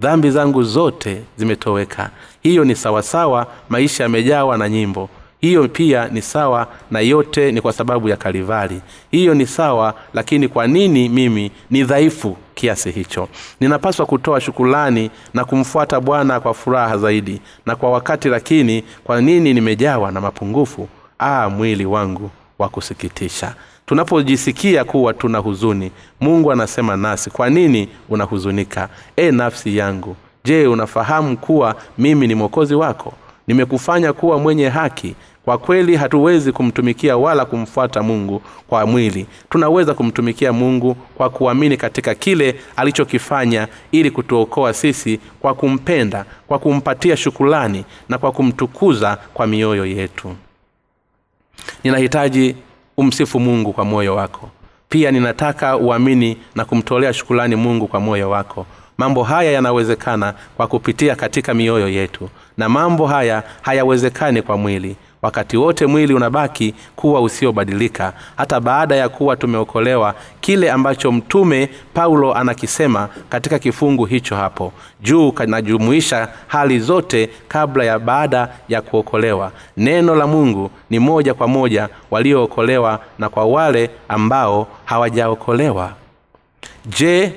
Dhambi 0.00 0.30
zangu 0.30 0.62
zote 0.62 1.22
zimetoweka. 1.36 2.10
Hiyo 2.42 2.64
ni 2.64 2.74
sawasawa 2.76 3.46
maisha 3.68 4.02
yamejawa 4.02 4.58
na 4.58 4.68
nyimbo. 4.68 5.08
Hiyo 5.40 5.68
pia 5.68 6.08
ni 6.08 6.22
sawa 6.22 6.66
na 6.90 7.00
yote 7.00 7.52
ni 7.52 7.60
kwa 7.60 7.72
sababu 7.72 8.08
ya 8.08 8.16
kalivali. 8.16 8.80
Hiyo 9.10 9.34
ni 9.34 9.46
sawa 9.46 9.94
lakini 10.14 10.48
kwa 10.48 10.66
nini 10.66 11.08
mimi 11.08 11.50
ni 11.70 11.84
dhaifu 11.84 12.36
kiasi 12.54 12.90
hicho? 12.90 13.28
Ninapaswa 13.60 14.06
kutoa 14.06 14.40
shukulani 14.40 15.10
na 15.34 15.44
kumfuata 15.44 16.00
bwana 16.00 16.40
kwa 16.40 16.54
furaha 16.54 16.98
zaidi 16.98 17.40
na 17.66 17.76
kwa 17.76 17.90
wakati 17.90 18.28
lakini 18.28 18.84
kwa 19.04 19.20
nini 19.20 19.54
nimejawa 19.54 20.12
na 20.12 20.20
mapungufu? 20.20 20.88
Ah 21.18 21.48
mwili 21.50 21.86
wangu 21.86 22.30
wa 22.58 22.68
kusikitisha 22.68 23.54
tunapojisikia 23.92 24.84
kuwa 24.84 25.14
tuna 25.14 25.38
huzuni 25.38 25.90
mungu 26.20 26.52
anasema 26.52 26.96
nasi 26.96 27.30
kwa 27.30 27.50
nini 27.50 27.88
unahuzunika? 28.08 28.88
E 29.16 29.30
nafsi 29.30 29.76
yangu 29.76 30.16
je 30.44 30.66
unafahamu 30.66 31.36
kuwa 31.36 31.74
mimi 31.98 32.26
ni 32.26 32.34
mwokozi 32.34 32.74
wako? 32.74 33.12
Nimekufanya 33.46 34.12
kuwa 34.12 34.38
mwenye 34.38 34.68
haki. 34.68 35.14
Kwa 35.44 35.58
kweli 35.58 35.96
hatuwezi 35.96 36.52
kumtumikia 36.52 37.16
wala 37.16 37.44
kumfuata 37.44 38.02
mungu 38.02 38.42
kwa 38.68 38.86
mwili. 38.86 39.26
Tunaweza 39.50 39.94
kumtumikia 39.94 40.52
mungu 40.52 40.94
kwa 40.94 41.30
kuamini 41.30 41.76
katika 41.76 42.14
kile 42.14 42.54
alichokifanya 42.76 43.68
ili 43.90 44.10
kutuokoa 44.10 44.72
sisi 44.74 45.20
kwa 45.40 45.54
kumpenda 45.54 46.24
kwa 46.46 46.58
kumpatia 46.58 47.16
shukulani 47.16 47.84
na 48.08 48.18
kwa 48.18 48.32
kumtukuza 48.32 49.18
kwa 49.34 49.46
mioyo 49.46 49.86
yetu. 49.86 50.36
Ninahitaji 51.84 52.56
umsifu 53.02 53.40
mungu 53.40 53.72
kwa 53.72 53.84
moyo 53.84 54.16
wako. 54.16 54.50
Pia 54.88 55.10
ninataka 55.10 55.76
uamini 55.76 56.36
na 56.54 56.64
kumtolea 56.64 57.12
shukulani 57.12 57.56
mungu 57.56 57.86
kwa 57.86 58.00
moyo 58.00 58.30
wako. 58.30 58.66
Mambo 58.98 59.22
haya 59.22 59.52
yanawezekana 59.52 60.34
kwa 60.56 60.66
kupitia 60.66 61.16
katika 61.16 61.54
mioyo 61.54 61.88
yetu 61.88 62.28
na 62.56 62.68
mambo 62.68 63.06
haya 63.06 63.42
hayawezekani 63.62 64.42
kwa 64.42 64.56
mwili 64.56 64.96
wakati 65.22 65.56
wote 65.56 65.86
mwili 65.86 66.14
unabaki 66.14 66.74
kuwa 66.96 67.20
usiobadilika 67.20 68.12
hata 68.36 68.60
baada 68.60 68.96
ya 68.96 69.08
kuwa 69.08 69.36
tumeokolewa 69.36 70.14
kile 70.40 70.70
ambacho 70.70 71.12
mtume 71.12 71.68
paulo 71.94 72.34
anakisema 72.34 73.08
katika 73.28 73.58
kifungu 73.58 74.04
hicho 74.04 74.36
hapo. 74.36 74.72
Juu 75.02 75.32
kanajumuisha 75.32 76.28
hali 76.46 76.80
zote 76.80 77.30
kabla 77.48 77.84
ya 77.84 77.98
baada 77.98 78.48
ya 78.68 78.82
kuokolewa. 78.82 79.52
Neno 79.76 80.14
la 80.14 80.26
mungu 80.26 80.70
ni 80.90 80.98
moja 80.98 81.34
kwa 81.34 81.48
moja 81.48 81.88
waliookolewa 82.10 83.00
na 83.18 83.28
kwa 83.28 83.44
wale 83.44 83.90
ambao 84.08 84.66
hawajaokolewa. 84.84 85.92
Je 86.98 87.32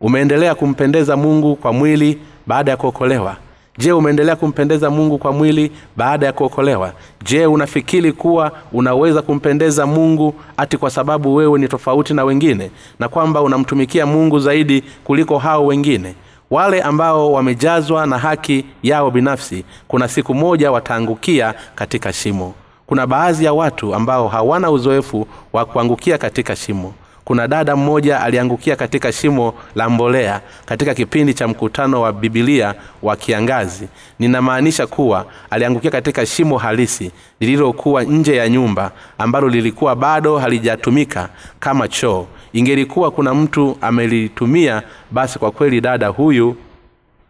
umeendelea 0.00 0.54
kumpendeza 0.54 1.16
mungu 1.16 1.56
kwa 1.56 1.72
mwili 1.72 2.18
baada 2.46 2.70
ya 2.70 2.76
kuokolewa 2.76 3.36
je 3.80 3.92
umeendelea 3.92 4.36
kumpendeza 4.36 4.90
mungu 4.90 5.18
kwa 5.18 5.32
mwili 5.32 5.72
baada 5.96 6.26
ya 6.26 6.32
kuokolewa? 6.32 6.92
Je 7.24 7.46
unafikiri 7.46 8.12
kuwa 8.12 8.52
unaweza 8.72 9.22
kumpendeza 9.22 9.86
mungu 9.86 10.34
ati 10.56 10.76
kwa 10.76 10.90
sababu 10.90 11.34
wewe 11.34 11.58
ni 11.58 11.68
tofauti 11.68 12.14
na 12.14 12.24
wengine 12.24 12.70
na 12.98 13.08
kwamba 13.08 13.42
unamtumikia 13.42 14.06
mungu 14.06 14.38
zaidi 14.38 14.84
kuliko 15.04 15.38
hao 15.38 15.66
wengine? 15.66 16.14
Wale 16.50 16.82
ambao 16.82 17.32
wamejazwa 17.32 18.06
na 18.06 18.18
haki 18.18 18.64
yao 18.82 19.10
binafsi 19.10 19.64
kuna 19.88 20.08
siku 20.08 20.34
moja 20.34 20.72
wataangukia 20.72 21.54
katika 21.74 22.12
shimo. 22.12 22.54
Kuna 22.86 23.06
baadhi 23.06 23.44
ya 23.44 23.52
watu 23.52 23.94
ambao 23.94 24.28
hawana 24.28 24.70
uzoefu 24.70 25.26
wa 25.52 25.64
kuangukia 25.64 26.18
katika 26.18 26.56
shimo 26.56 26.92
kuna 27.30 27.48
dada 27.48 27.76
mmoja 27.76 28.20
aliangukia 28.20 28.76
katika 28.76 29.12
shimo 29.12 29.54
la 29.74 29.90
mbolea 29.90 30.40
katika 30.66 30.94
kipindi 30.94 31.34
cha 31.34 31.48
mkutano 31.48 32.00
wa 32.00 32.12
bibilia 32.12 32.74
wa 33.02 33.16
kiangazi. 33.16 33.88
Ninamaanisha 34.18 34.86
kuwa 34.86 35.26
aliangukia 35.50 35.90
katika 35.90 36.26
shimo 36.26 36.58
halisi 36.58 37.10
lililokuwa 37.40 38.02
nje 38.02 38.36
ya 38.36 38.48
nyumba 38.48 38.90
ambalo 39.18 39.48
lilikuwa 39.48 39.96
bado 39.96 40.38
halijatumika 40.38 41.28
kama 41.60 41.88
choo. 41.88 42.26
Ingelikuwa 42.52 43.10
kuna 43.10 43.34
mtu 43.34 43.78
amelitumia 43.80 44.82
basi 45.10 45.38
kwa 45.38 45.50
kweli 45.50 45.80
dada 45.80 46.08
huyu 46.08 46.56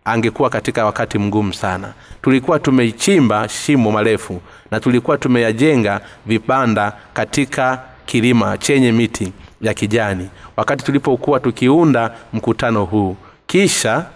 angekuwa 0.05 0.51
katika 0.51 0.85
wakati 0.85 1.19
mgumu 1.19 1.55
sana. 1.55 1.93
Tulikuwa 2.23 2.59
tumechimba 2.59 3.49
shimo 3.49 3.93
marefu 3.93 4.41
na 4.71 4.81
tulikuwa 4.81 5.19
tumeyajenga 5.19 6.01
vibanda 6.27 6.93
katika 7.15 7.90
kilima 8.11 8.59
chenye 8.59 8.93
miti 8.93 9.33
ya 9.61 9.75
kijani 9.75 10.29
wakati 10.57 10.85
tulipokuwa 10.85 11.41
tukiunda 11.41 12.11
mkutano 12.33 12.85
huu. 12.85 13.17
Kisha 13.47 14.07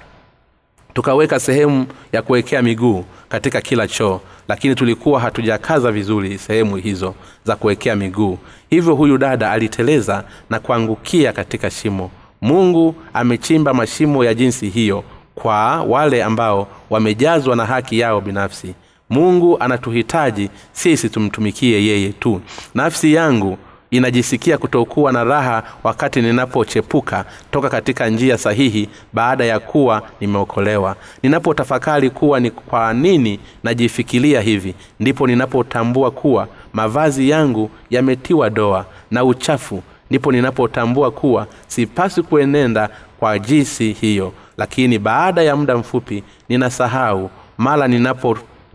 tukaweka 0.94 1.40
sehemu 1.40 1.86
ya 2.12 2.22
kuwekea 2.22 2.62
miguu 2.62 3.04
katika 3.28 3.60
kila 3.60 3.88
choo 3.88 4.20
lakini 4.48 4.74
tulikuwa 4.74 5.20
hatujakaza 5.20 5.92
vizuri 5.92 6.38
sehemu 6.38 6.76
hizo 6.76 7.14
za 7.44 7.56
kuwekea 7.56 7.96
miguu. 7.96 8.38
Hivyo 8.70 8.94
huyu 8.94 9.18
dada 9.18 9.50
aliteleza 9.50 10.24
na 10.50 10.60
kuangukia 10.60 11.32
katika 11.32 11.70
shimo. 11.70 12.10
Mungu 12.40 12.94
amechimba 13.12 13.74
mashimo 13.74 14.24
ya 14.24 14.34
jinsi 14.34 14.68
hiyo 14.68 15.04
kwa 15.34 15.82
wale 15.82 16.24
ambao 16.24 16.68
wamejazwa 16.90 17.56
na 17.56 17.66
haki 17.66 17.98
yao 17.98 18.20
binafsi. 18.20 18.74
Mungu 19.10 19.56
anatuhitaji 19.60 20.50
sisi 20.72 21.08
tumtumikie 21.08 21.84
yeye 21.86 22.12
tu. 22.12 22.40
Nafsi 22.74 23.14
yangu 23.14 23.58
inajisikia 23.96 24.58
kutokuwa 24.58 25.12
na 25.12 25.24
raha 25.24 25.62
wakati 25.84 26.22
ninapochepuka 26.22 27.24
toka 27.50 27.68
katika 27.68 28.08
njia 28.08 28.38
sahihi 28.38 28.88
baada 29.12 29.44
ya 29.44 29.60
kuwa 29.60 30.02
nimeokolewa. 30.20 30.96
Ninapotafakari 31.22 32.10
kuwa 32.10 32.40
ni 32.40 32.50
kwa 32.50 32.94
nini 32.94 33.40
najifikiria 33.64 34.40
hivi 34.40 34.74
ndipo 35.00 35.26
ninapotambua 35.26 36.10
kuwa 36.10 36.48
mavazi 36.72 37.30
yangu 37.30 37.70
yametiwa 37.90 38.50
doa 38.50 38.86
na 39.10 39.24
uchafu 39.24 39.82
ndipo 40.10 40.32
ninapotambua 40.32 41.10
kuwa 41.10 41.46
sipaswi 41.66 42.22
kuenenda 42.22 42.88
kwa 43.20 43.38
jinsi 43.38 43.92
hiyo. 43.92 44.32
Lakini 44.56 44.98
baada 44.98 45.42
ya 45.42 45.56
muda 45.56 45.76
mfupi 45.76 46.22
ninasahau 46.48 47.30
mara 47.58 47.88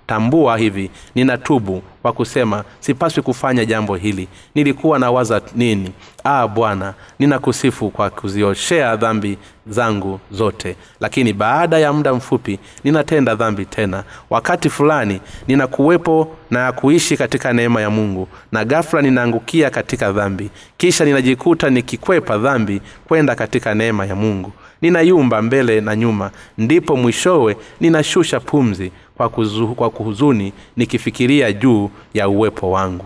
ninapotambua 0.09 0.57
hivi 0.57 0.89
ninatubu 1.15 1.81
kwa 2.01 2.13
kusema 2.13 2.63
sipaswi 2.79 3.23
kufanya 3.23 3.65
jambo 3.65 3.95
hili. 3.95 4.27
Nilikuwa 4.55 4.99
na 4.99 5.11
waza 5.11 5.41
nini? 5.55 5.91
Ah 6.23 6.47
bwana 6.47 6.93
ninakusifu 7.19 7.89
kwa 7.89 8.09
kuzioshea 8.09 8.95
dhambi 8.95 9.37
zangu 9.67 10.19
zote. 10.31 10.75
Lakini 10.99 11.33
baada 11.33 11.79
ya 11.79 11.93
muda 11.93 12.13
mfupi 12.13 12.59
ninatenda 12.83 13.35
dhambi 13.35 13.65
tena. 13.65 14.03
Wakati 14.29 14.69
fulani 14.69 15.21
ninakuwepo 15.47 16.35
na 16.51 16.71
kuishi 16.71 17.17
katika 17.17 17.53
neema 17.53 17.81
ya 17.81 17.89
mungu 17.89 18.27
na 18.51 18.65
gafula 18.65 19.01
ninaangukia 19.01 19.69
katika 19.69 20.11
dhambi. 20.11 20.49
Kisha 20.77 21.05
ninajikuta 21.05 21.69
nikikwepa 21.69 22.37
dhambi 22.37 22.81
kwenda 23.07 23.35
katika 23.35 23.75
neema 23.75 24.05
ya 24.05 24.15
mungu. 24.15 24.51
Ninayumba 24.81 25.41
mbele 25.41 25.81
na 25.81 25.95
nyuma 25.95 26.31
ndipo 26.57 26.95
mwishowe 26.95 27.57
ninashusha 27.79 28.39
pumzi 28.39 28.91
kwa, 29.19 29.29
kuzu, 29.29 29.67
kwa 29.67 29.89
kuhuzuni 29.89 30.53
nikifikiria 30.77 31.51
juu 31.53 31.89
ya 32.13 32.29
uwepo 32.29 32.71
wangu. 32.71 33.05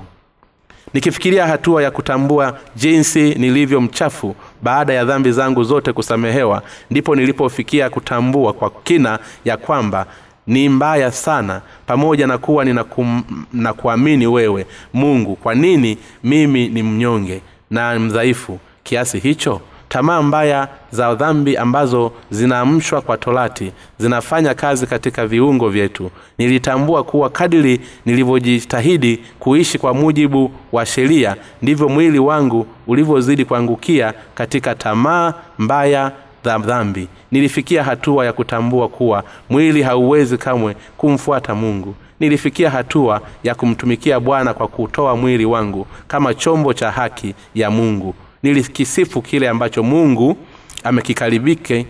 Nikifikiria 0.93 1.47
hatua 1.47 1.83
ya 1.83 1.91
kutambua 1.91 2.57
jinsi 2.75 3.35
nilivyo 3.35 3.81
mchafu 3.81 4.35
baada 4.61 4.93
ya 4.93 5.05
dhambi 5.05 5.31
zangu 5.31 5.63
zote 5.63 5.93
kusamehewa 5.93 6.61
ndipo 6.89 7.15
nilipofikia 7.15 7.89
kutambua 7.89 8.53
kwa 8.53 8.69
kina 8.69 9.19
ya 9.45 9.57
kwamba 9.57 10.05
ni 10.47 10.69
mbaya 10.69 11.11
sana 11.11 11.61
pamoja 11.85 12.27
na 12.27 12.37
kuwa 12.37 12.65
nina 12.65 13.73
kuamini 13.73 14.27
wewe 14.27 14.65
mungu. 14.93 15.35
Kwa 15.35 15.55
nini 15.55 15.97
mimi 16.23 16.69
ni 16.69 16.83
mnyonge 16.83 17.41
na 17.71 17.99
mdhaifu 17.99 18.59
kiasi 18.83 19.19
hicho 19.19 19.61
tamaa 19.93 20.21
mbaya 20.21 20.67
za 20.91 21.15
dhambi 21.15 21.57
ambazo 21.57 22.11
zinaamshwa 22.31 23.01
kwa 23.01 23.17
torati 23.17 23.71
zinafanya 23.97 24.53
kazi 24.53 24.87
katika 24.87 25.27
viungo 25.27 25.69
vyetu. 25.69 26.11
Nilitambua 26.37 27.03
kuwa 27.03 27.29
kadiri 27.29 27.81
nilivyojitahidi 28.05 29.19
kuishi 29.39 29.77
kwa 29.79 29.93
mujibu 29.93 30.51
wa 30.71 30.85
sheria 30.85 31.35
ndivyo 31.61 31.89
mwili 31.89 32.19
wangu 32.19 32.65
ulivyozidi 32.87 33.45
kuangukia 33.45 34.13
katika 34.35 34.75
tamaa 34.75 35.33
mbaya 35.59 36.11
za 36.43 36.57
dhambi. 36.57 37.07
Nilifikia 37.31 37.83
hatua 37.83 38.25
ya 38.25 38.33
kutambua 38.33 38.87
kuwa 38.87 39.23
mwili 39.49 39.81
hauwezi 39.83 40.37
kamwe 40.37 40.75
kumfuata 40.97 41.55
mungu. 41.55 41.95
Nilifikia 42.19 42.69
hatua 42.69 43.21
ya 43.43 43.55
kumtumikia 43.55 44.19
bwana 44.19 44.53
kwa 44.53 44.67
kutoa 44.67 45.15
mwili 45.15 45.45
wangu 45.45 45.87
kama 46.07 46.33
chombo 46.33 46.73
cha 46.73 46.91
haki 46.91 47.35
ya 47.55 47.71
mungu 47.71 48.15
nilikisifu 48.43 49.21
kile 49.21 49.49
ambacho 49.49 49.83
mungu 49.83 50.37
amekikaribike 50.83 51.85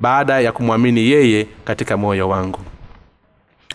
baada 0.00 0.40
ya 0.40 0.52
kumwamini 0.52 1.00
yeye 1.10 1.46
katika 1.64 1.96
moyo 1.96 2.28
wangu. 2.28 2.58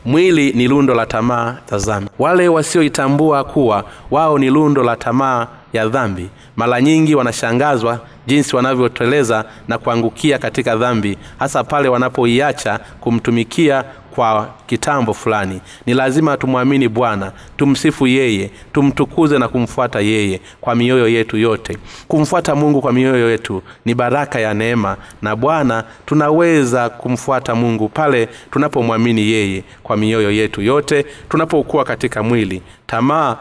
Mwili 0.05 0.53
ni 0.53 0.67
lundo 0.67 0.95
la 0.95 1.05
tamaa 1.05 1.57
za 1.69 1.77
dhambi. 1.77 2.09
Wale 2.19 2.47
wasioitambua 2.47 3.43
kuwa 3.43 3.85
wao 4.11 4.39
ni 4.39 4.49
lundo 4.49 4.83
la 4.83 4.95
tamaa 4.95 5.47
ya 5.73 5.87
dhambi 5.87 6.29
mara 6.55 6.81
nyingi 6.81 7.15
wanashangazwa 7.15 7.99
jinsi 8.27 8.55
wanavyoteleza 8.55 9.45
na 9.67 9.77
kuangukia 9.77 10.37
katika 10.37 10.75
dhambi 10.75 11.17
hasa 11.39 11.63
pale 11.63 11.89
wanapoiacha 11.89 12.79
kumtumikia 12.99 13.83
kwa 14.15 14.49
kitambo 14.67 15.13
fulani. 15.13 15.61
Ni 15.85 15.93
lazima 15.93 16.37
tumwamini 16.37 16.87
bwana 16.87 17.31
tumsifu 17.57 18.07
yeye 18.07 18.51
tumtukuze 18.73 19.39
na 19.39 19.47
kumfuata 19.47 19.99
yeye 19.99 20.41
kwa 20.61 20.75
mioyo 20.75 21.07
yetu 21.07 21.37
yote. 21.37 21.77
Kumfuata 22.07 22.55
mungu 22.55 22.81
kwa 22.81 22.93
mioyo 22.93 23.31
yetu 23.31 23.63
ni 23.85 23.93
baraka 23.95 24.39
ya 24.39 24.53
neema 24.53 24.97
na 25.21 25.35
bwana 25.35 25.83
tunaweza 26.05 26.89
kumfuata 26.89 27.55
mungu 27.55 27.89
pale 27.89 28.29
tunapomwamini 28.51 29.21
yeye 29.21 29.63
kwa 29.83 29.97
mioyo 29.97 30.31
yetu 30.31 30.61
yote 30.61 31.05
tunapokuwa 31.29 31.83
katika 31.83 32.23
mwili. 32.23 32.61
Tamaa 32.87 33.37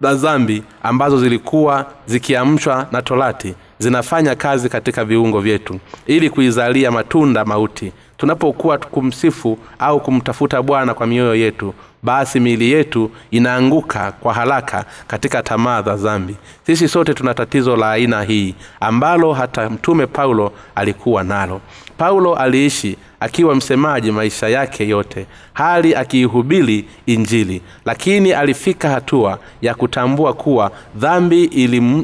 za 0.00 0.14
dhambi 0.14 0.62
ambazo 0.82 1.18
zilikuwa 1.18 1.86
zikiamshwa 2.06 2.86
na 2.92 3.02
torati 3.02 3.54
zinafanya 3.78 4.34
kazi 4.34 4.68
katika 4.68 5.04
viungo 5.04 5.40
vyetu 5.40 5.80
ili 6.06 6.30
kuizalia 6.30 6.90
matunda 6.90 7.44
mauti 7.44 7.92
tunapokuwa 8.16 8.78
kumsifu 8.78 9.58
au 9.78 10.00
kumtafuta 10.00 10.62
bwana 10.62 10.94
kwa 10.94 11.06
mioyo 11.06 11.34
yetu 11.34 11.74
basi 12.04 12.40
miili 12.40 12.72
yetu 12.72 13.10
inaanguka 13.30 14.12
kwa 14.12 14.34
haraka 14.34 14.84
katika 15.06 15.42
tamaa 15.42 15.82
za 15.82 15.96
dhambi. 15.96 16.36
Sisi 16.66 16.88
sote 16.88 17.14
tuna 17.14 17.34
tatizo 17.34 17.76
la 17.76 17.90
aina 17.90 18.22
hii 18.22 18.54
ambalo 18.80 19.32
hata 19.32 19.70
mtume 19.70 20.06
paulo 20.06 20.52
alikuwa 20.74 21.24
nalo. 21.24 21.60
Paulo 21.98 22.34
aliishi 22.34 22.96
akiwa 23.20 23.54
msemaji 23.54 24.12
maisha 24.12 24.48
yake 24.48 24.88
yote 24.88 25.26
hali 25.52 25.94
akiihubiri 25.94 26.88
injili. 27.06 27.62
Lakini 27.84 28.32
alifika 28.32 28.90
hatua 28.90 29.38
ya 29.62 29.74
kutambua 29.74 30.32
kuwa 30.32 30.70
dhambi 30.96 31.44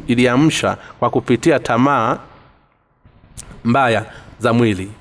iliamsha 0.07 0.77
kwa 0.99 1.09
kupitia 1.09 1.59
tamaa 1.59 2.17
mbaya 3.65 4.05
za 4.39 4.53
mwili 4.53 4.91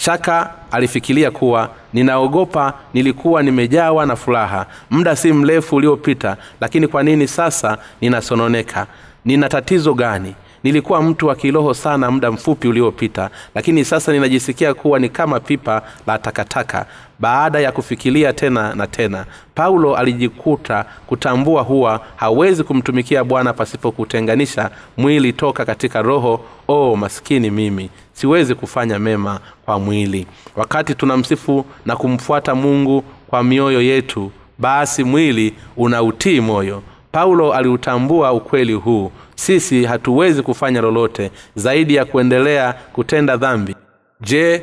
shaka 0.00 0.50
alifikiria 0.70 1.30
kuwa 1.30 1.70
ninaogopa 1.92 2.74
nilikuwa 2.94 3.42
nimejawa 3.42 4.06
na 4.06 4.16
furaha 4.16 4.66
muda 4.90 5.16
si 5.16 5.32
mrefu 5.32 5.76
uliopita 5.76 6.36
lakini 6.60 6.88
kwa 6.88 7.02
nini 7.02 7.28
sasa 7.28 7.78
ninasononeka? 8.00 8.86
Nina 9.24 9.48
tatizo 9.48 9.94
gani 9.94 10.34
nilikuwa 10.62 11.02
mtu 11.02 11.26
wa 11.26 11.34
kiroho 11.34 11.74
sana 11.74 12.10
muda 12.10 12.30
mfupi 12.32 12.68
uliopita 12.68 13.30
lakini 13.54 13.84
sasa 13.84 14.12
ninajisikia 14.12 14.74
kuwa 14.74 14.98
ni 14.98 15.08
kama 15.08 15.40
pipa 15.40 15.82
la 16.06 16.18
takataka. 16.18 16.86
Baada 17.18 17.60
ya 17.60 17.72
kufikiria 17.72 18.32
tena 18.32 18.74
na 18.74 18.86
tena 18.86 19.24
paulo 19.54 19.96
alijikuta 19.96 20.84
kutambua 21.06 21.62
huwa 21.62 22.00
hawezi 22.16 22.64
kumtumikia 22.64 23.24
bwana 23.24 23.52
pasipokutenganisha 23.52 24.70
mwili 24.96 25.32
toka 25.32 25.64
katika 25.64 26.02
roho 26.02 26.40
oh 26.68 26.96
maskini 26.96 27.50
mimi 27.50 27.90
siwezi 28.12 28.54
kufanya 28.54 28.98
mema 28.98 29.40
kwa 29.64 29.78
mwili. 29.78 30.26
Wakati 30.56 30.94
tunamsifu 30.94 31.64
na 31.86 31.96
kumfuata 31.96 32.54
mungu 32.54 33.04
kwa 33.26 33.42
mioyo 33.44 33.82
yetu 33.82 34.32
basi 34.58 35.04
mwili 35.04 35.54
unautii 35.76 36.40
moyo 36.40 36.82
paulo 37.12 37.52
aliutambua 37.54 38.32
ukweli 38.32 38.72
huu. 38.72 39.12
Sisi 39.34 39.84
hatuwezi 39.84 40.42
kufanya 40.42 40.80
lolote 40.80 41.30
zaidi 41.54 41.94
ya 41.94 42.04
kuendelea 42.04 42.72
kutenda 42.92 43.36
dhambi. 43.36 43.76
Je 44.20 44.62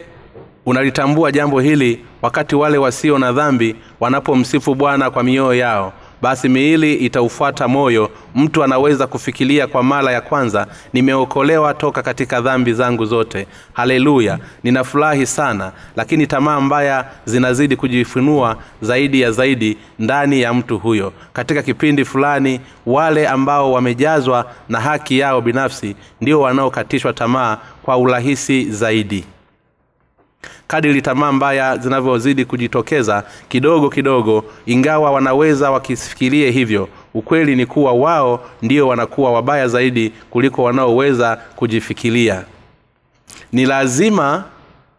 unalitambua 0.66 1.32
jambo 1.32 1.60
hili 1.60 2.06
wakati 2.22 2.56
wale 2.56 2.78
wasio 2.78 3.20
na 3.20 3.32
dhambi 3.32 3.76
wanapomsifu 4.00 4.76
bwana 4.76 5.10
kwa 5.12 5.24
mioyo 5.24 5.54
yao 5.54 5.94
basi 6.22 6.50
miili 6.50 6.94
itaufuata 6.96 7.68
moyo. 7.68 8.10
Mtu 8.36 8.64
anaweza 8.64 9.08
kufikiria 9.08 9.68
kwa 9.68 9.84
mara 9.84 10.12
ya 10.12 10.22
kwanza 10.22 10.68
nimeokolewa 10.94 11.74
toka 11.74 12.02
katika 12.04 12.42
dhambi 12.42 12.74
zangu 12.74 13.06
zote. 13.06 13.48
Haleluya. 13.74 14.40
Ninafurahi 14.64 15.26
sana 15.26 15.72
lakini 15.96 16.28
tamaa 16.28 16.62
mbaya 16.62 17.06
zinazidi 17.26 17.76
kujifunua 17.76 18.58
zaidi 18.82 19.22
ya 19.22 19.32
zaidi 19.32 19.78
ndani 20.00 20.42
ya 20.42 20.54
mtu 20.54 20.80
huyo. 20.80 21.14
Katika 21.34 21.62
kipindi 21.64 22.06
fulani 22.06 22.60
wale 22.86 23.28
ambao 23.28 23.72
wamejazwa 23.72 24.52
na 24.70 24.80
haki 24.80 25.20
yao 25.20 25.42
binafsi 25.42 25.96
ndio 26.22 26.42
wanaokatishwa 26.42 27.14
tamaa 27.14 27.58
kwa 27.84 27.98
urahisi 27.98 28.72
zaidi 28.72 29.26
kadiri 30.67 31.02
tamaa 31.02 31.32
mbaya 31.32 31.78
zinavyozidi 31.78 32.45
kujitokeza 32.45 33.23
kidogo 33.50 33.89
kidogo 33.89 34.43
ingawa 34.65 35.12
wanaweza 35.12 35.71
wakifikirie 35.71 36.52
hivyo 36.52 36.89
ukweli 37.13 37.56
ni 37.56 37.65
kuwa 37.65 37.91
wao 37.93 38.45
ndio 38.62 38.88
wanakuwa 38.88 39.32
wabaya 39.32 39.67
zaidi 39.67 40.12
kuliko 40.30 40.63
wanaoweza 40.63 41.36
kujifikiria. 41.56 42.43
Ni 43.54 43.65
lazima 43.65 44.43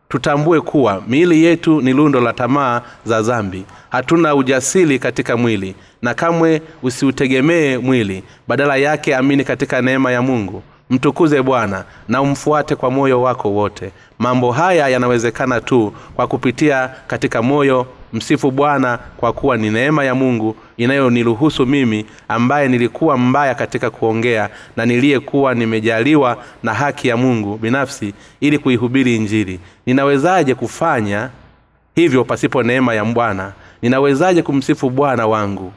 tutambue 0.09 0.61
kuwa 0.61 1.03
miili 1.09 1.45
yetu 1.45 1.81
ni 1.81 1.93
lundo 1.93 2.21
la 2.21 2.33
tamaa 2.33 2.83
za 3.05 3.23
zambi 3.23 3.65
hatuna 3.91 4.35
ujasiri 4.35 4.99
katika 4.99 5.37
mwili 5.37 5.75
na 6.03 6.15
kamwe 6.15 6.63
usiutegemee 6.83 7.79
mwili. 7.79 8.23
Badala 8.49 8.77
yake 8.77 9.17
amini 9.17 9.45
katika 9.45 9.83
neema 9.83 10.13
ya 10.13 10.23
mungu 10.23 10.63
mtukuze 10.91 11.43
bwana 11.43 11.85
na 12.09 12.23
umfuate 12.23 12.77
kwa 12.77 12.91
moyo 12.91 13.23
wako 13.23 13.51
wote. 13.53 13.91
Mambo 14.19 14.53
haya 14.53 14.89
yanawezekana 14.89 15.61
tu 15.61 15.93
kwa 16.17 16.27
kupitia 16.27 16.91
katika 17.07 17.43
moyo. 17.43 17.87
Msifu 18.13 18.51
bwana 18.51 18.99
kwa 19.17 19.33
kuwa 19.33 19.57
ni 19.57 19.71
neema 19.71 20.05
ya 20.05 20.15
mungu 20.15 20.57
inayoniruhusu 20.77 21.67
mimi 21.67 22.07
ambaye 22.29 22.69
nilikuwa 22.69 23.19
mbaya 23.19 23.55
katika 23.55 23.91
kuongea 23.91 24.51
na 24.77 24.87
niliyekuwa 24.87 25.55
nimejaliwa 25.55 26.37
na 26.63 26.75
haki 26.75 27.09
ya 27.09 27.17
mungu 27.17 27.57
binafsi 27.57 28.15
ili 28.41 28.59
kuihubiri 28.59 29.17
injili. 29.17 29.61
Ninawezaje 29.87 30.55
kufanya 30.55 31.31
hivyo 31.95 32.25
pasipo 32.25 32.63
neema 32.63 32.95
ya 32.95 33.05
bwana? 33.05 33.53
Ninawezaje 33.83 34.43
kumsifu 34.43 34.91
bwana 34.91 35.27
wangu? 35.27 35.73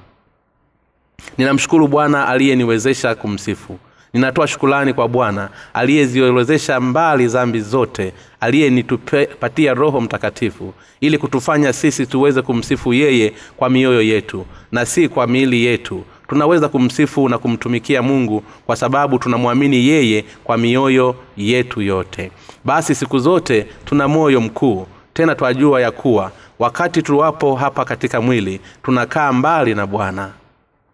Ninamshukuru 1.38 1.88
bwana 1.88 2.28
aliyeniwezesha 2.28 3.16
kumsifu 3.16 3.80
ninatoa 4.14 4.48
shukulani 4.48 4.94
kwa 4.94 5.08
bwana 5.08 5.50
aliyeziolezesha 5.74 6.80
mbali 6.80 7.28
zambi 7.28 7.60
zote 7.62 8.14
aliyenitupatia 8.40 9.74
roho 9.74 10.02
mtakatifu 10.02 10.74
ili 11.02 11.18
kutufanya 11.18 11.74
sisi 11.74 12.06
tuweze 12.06 12.42
kumsifu 12.42 12.94
yeye 12.94 13.34
kwa 13.58 13.70
mioyo 13.70 14.02
yetu 14.02 14.46
na 14.72 14.86
si 14.86 15.10
kwa 15.10 15.28
miili 15.28 15.66
yetu. 15.66 16.04
Tunaweza 16.28 16.70
kumsifu 16.70 17.30
na 17.30 17.38
kumtumikia 17.38 18.02
mungu 18.02 18.44
kwa 18.66 18.76
sababu 18.76 19.20
tunamwamini 19.20 19.88
yeye 19.88 20.26
kwa 20.44 20.58
mioyo 20.58 21.16
yetu 21.38 21.82
yote. 21.82 22.32
Basi 22.66 22.96
siku 22.96 23.20
zote 23.20 23.68
tuna 23.86 24.08
moyo 24.08 24.42
mkuu 24.42 24.88
tena 25.14 25.36
twajua 25.36 25.82
ya 25.82 25.92
kuwa 25.92 26.32
wakati 26.60 27.02
tuwapo 27.02 27.56
hapa 27.56 27.86
katika 27.86 28.22
mwili 28.22 28.60
tunakaa 28.84 29.34
mbali 29.34 29.76
na 29.76 29.88
bwana 29.88 30.30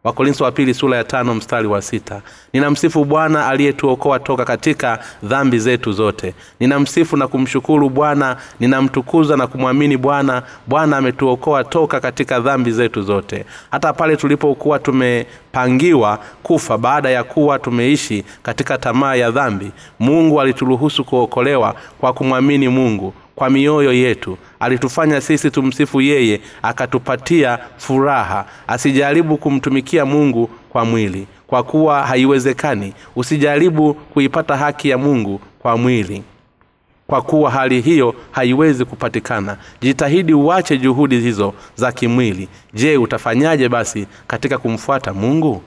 wakorintho 0.07 0.43
wa 0.43 0.51
pili 0.51 0.73
sura 0.73 0.97
ya 0.97 1.03
tano 1.03 1.35
mstari 1.35 1.67
wa 1.67 1.81
sita. 1.81 2.21
Ninamsifu 2.53 3.05
bwana 3.05 3.47
aliyetuokoa 3.47 4.19
toka 4.19 4.45
katika 4.45 4.99
dhambi 5.23 5.59
zetu 5.59 5.91
zote. 5.91 6.33
Ninamsifu 6.59 7.17
na 7.17 7.27
kumshukuru 7.27 7.89
bwana. 7.89 8.37
Ninamtukuza 8.59 9.37
na 9.37 9.47
kumwamini 9.47 9.97
bwana. 9.97 10.43
Bwana 10.67 10.97
ametuokoa 10.97 11.63
toka 11.63 11.99
katika 11.99 12.39
dhambi 12.39 12.71
zetu 12.71 13.01
zote. 13.01 13.45
Hata 13.71 13.93
pale 13.93 14.15
tulipokuwa 14.17 14.79
tumepangiwa 14.79 16.19
kufa 16.43 16.77
baada 16.77 17.09
ya 17.09 17.23
kuwa 17.23 17.59
tumeishi 17.59 18.23
katika 18.43 18.77
tamaa 18.77 19.15
ya 19.15 19.31
dhambi 19.31 19.71
mungu 19.99 20.41
alituruhusu 20.41 21.03
kuokolewa 21.03 21.75
kwa 21.99 22.13
kumwamini 22.13 22.67
mungu 22.69 23.13
kwa 23.37 23.49
mioyo 23.49 23.93
yetu. 23.93 24.37
Alitufanya 24.59 25.21
sisi 25.21 25.51
tumsifu 25.51 26.01
yeye 26.01 26.41
akatupatia 26.61 27.59
furaha. 27.77 28.45
Asijaribu 28.67 29.37
kumtumikia 29.37 30.05
mungu 30.05 30.49
kwa 30.69 30.85
mwili 30.85 31.27
kwa 31.47 31.63
kuwa 31.63 32.03
haiwezekani. 32.05 32.93
Usijaribu 33.15 33.93
kuipata 33.93 34.57
haki 34.57 34.89
ya 34.89 34.97
mungu 34.97 35.41
kwa 35.59 35.77
mwili 35.77 36.23
kwa 37.07 37.21
kuwa 37.21 37.51
hali 37.51 37.81
hiyo 37.81 38.15
haiwezi 38.31 38.85
kupatikana. 38.85 39.57
Jitahidi 39.81 40.33
uache 40.33 40.77
juhudi 40.77 41.19
hizo 41.19 41.53
za 41.75 41.91
kimwili. 41.91 42.47
Je 42.73 42.97
utafanyaje 42.97 43.69
basi 43.69 44.07
katika 44.27 44.57
kumfuata 44.57 45.13
mungu? 45.13 45.61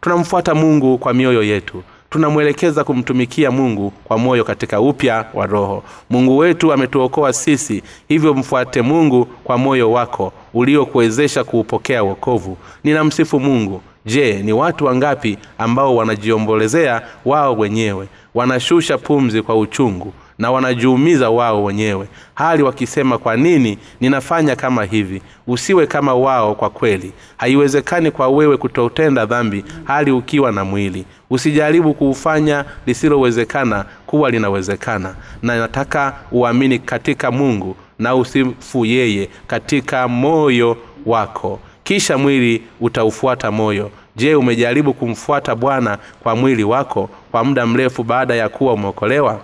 Tunamfuata 0.00 0.54
mungu 0.54 0.98
kwa 0.98 1.14
mioyo 1.14 1.42
yetu 1.42 1.82
tunamwelekeza 2.10 2.84
kumtumikia 2.84 3.50
mungu 3.50 3.92
kwa 4.04 4.18
moyo 4.18 4.44
katika 4.44 4.80
upya 4.80 5.24
wa 5.34 5.46
roho. 5.46 5.82
Mungu 6.10 6.38
wetu 6.38 6.72
ametuokoa 6.72 7.32
sisi 7.32 7.82
hivyo 8.08 8.34
mfuate 8.34 8.82
mungu 8.82 9.24
kwa 9.24 9.58
moyo 9.58 9.92
wako 9.92 10.32
uliokuwezesha 10.54 11.44
kuupokea 11.44 12.02
wokovu. 12.02 12.56
Ninamsifu 12.84 13.40
mungu. 13.40 13.80
Je 14.06 14.42
ni 14.42 14.52
watu 14.52 14.84
wangapi 14.84 15.38
ambao 15.58 15.96
wanajiombolezea 15.96 17.02
wao 17.24 17.54
wenyewe? 17.56 18.06
Wanashusha 18.34 18.98
pumzi 18.98 19.42
kwa 19.42 19.58
uchungu 19.58 20.12
na 20.40 20.50
wanajiumiza 20.50 21.30
wao 21.30 21.64
wenyewe 21.64 22.06
hali 22.34 22.62
wakisema 22.62 23.18
kwa 23.18 23.36
nini 23.36 23.78
ninafanya 24.00 24.56
kama 24.56 24.84
hivi? 24.84 25.22
Usiwe 25.46 25.86
kama 25.86 26.14
wao 26.14 26.54
kwa 26.54 26.70
kweli. 26.70 27.12
Haiwezekani 27.36 28.10
kwa 28.10 28.28
wewe 28.28 28.56
kutotenda 28.56 29.26
dhambi 29.26 29.64
hali 29.84 30.10
ukiwa 30.10 30.52
na 30.52 30.64
mwili. 30.64 31.04
Usijaribu 31.30 31.94
kuufanya 31.94 32.64
lisilowezekana 32.86 33.84
kuwa 34.06 34.30
linawezekana. 34.30 35.14
Na 35.42 35.58
nataka 35.58 36.14
uamini 36.32 36.78
katika 36.78 37.30
mungu 37.30 37.76
na 37.98 38.14
usifu 38.14 38.84
yeye 38.84 39.28
katika 39.46 40.08
moyo 40.08 40.76
wako. 41.06 41.60
Kisha 41.84 42.18
mwili 42.18 42.62
utaufuata 42.80 43.50
moyo. 43.50 43.90
Je 44.16 44.34
umejaribu 44.34 44.94
kumfuata 44.94 45.54
bwana 45.54 45.98
kwa 46.22 46.36
mwili 46.36 46.64
wako 46.64 47.10
kwa 47.30 47.44
muda 47.44 47.66
mrefu 47.66 48.02
baada 48.02 48.34
ya 48.34 48.48
kuwa 48.48 48.72
umeokolewa 48.72 49.40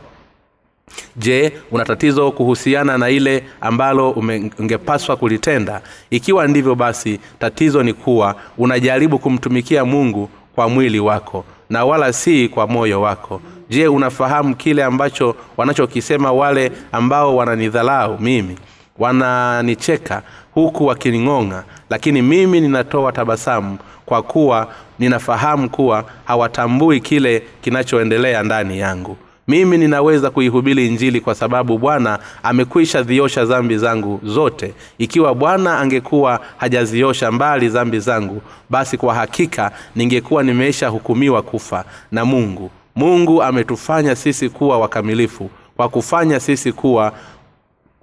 je 1.17 1.53
una 1.71 1.85
tatizo 1.85 2.31
kuhusiana 2.33 2.99
na 2.99 3.11
ile 3.11 3.45
ambalo 3.61 4.11
ungepaswa 4.59 5.17
kulitenda? 5.17 5.81
Ikiwa 6.11 6.47
ndivyo 6.47 6.75
basi 6.75 7.21
tatizo 7.39 7.83
ni 7.83 7.93
kuwa 7.93 8.35
unajaribu 8.59 9.19
kumtumikia 9.19 9.85
mungu 9.85 10.29
kwa 10.55 10.69
mwili 10.69 11.01
wako 11.01 11.45
na 11.71 11.85
wala 11.85 12.13
si 12.13 12.49
kwa 12.49 12.67
moyo 12.67 13.01
wako. 13.03 13.41
Je 13.69 13.89
unafahamu 13.89 14.55
kile 14.57 14.85
ambacho 14.85 15.37
wanachokisema 15.57 16.33
wale 16.33 16.73
ambao 16.93 17.37
wananidhalau 17.37 18.19
mimi? 18.21 18.59
Wananicheka 18.99 20.23
huku 20.55 20.87
wakining'ong'a 20.87 21.65
lakini 21.91 22.23
mimi 22.23 22.61
ninatoa 22.61 23.13
tabasamu 23.13 23.79
kwa 24.07 24.23
kuwa 24.23 24.69
ninafahamu 24.99 25.71
kuwa 25.71 26.05
hawatambui 26.25 27.01
kile 27.01 27.43
kinachoendelea 27.63 28.43
ndani 28.43 28.79
yangu 28.79 29.17
mimi 29.49 29.79
ninaweza 29.79 30.31
kuihubiri 30.31 30.87
injili 30.87 31.21
kwa 31.21 31.35
sababu 31.35 31.79
bwana 31.79 32.19
amekwisha 32.43 33.03
ziosha 33.03 33.47
zambi 33.47 33.79
zangu 33.79 34.21
zote. 34.25 34.75
Ikiwa 34.99 35.35
bwana 35.35 35.79
angekuwa 35.79 36.41
hajaziosha 36.57 37.33
mbali 37.33 37.69
zambi 37.69 38.01
zangu 38.01 38.43
basi 38.71 38.97
kwa 38.97 39.15
hakika 39.15 39.71
ningekuwa 39.97 40.43
nimeisha 40.43 40.89
hukumiwa 40.89 41.43
kufa 41.43 41.85
na 42.13 42.25
mungu. 42.25 42.71
Mungu 42.97 43.43
ametufanya 43.43 44.17
sisi 44.17 44.49
kuwa 44.49 44.79
wakamilifu 44.79 45.51
kwa 45.77 45.89
kufanya 45.89 46.41
sisi 46.41 46.73
kuwa 46.73 47.13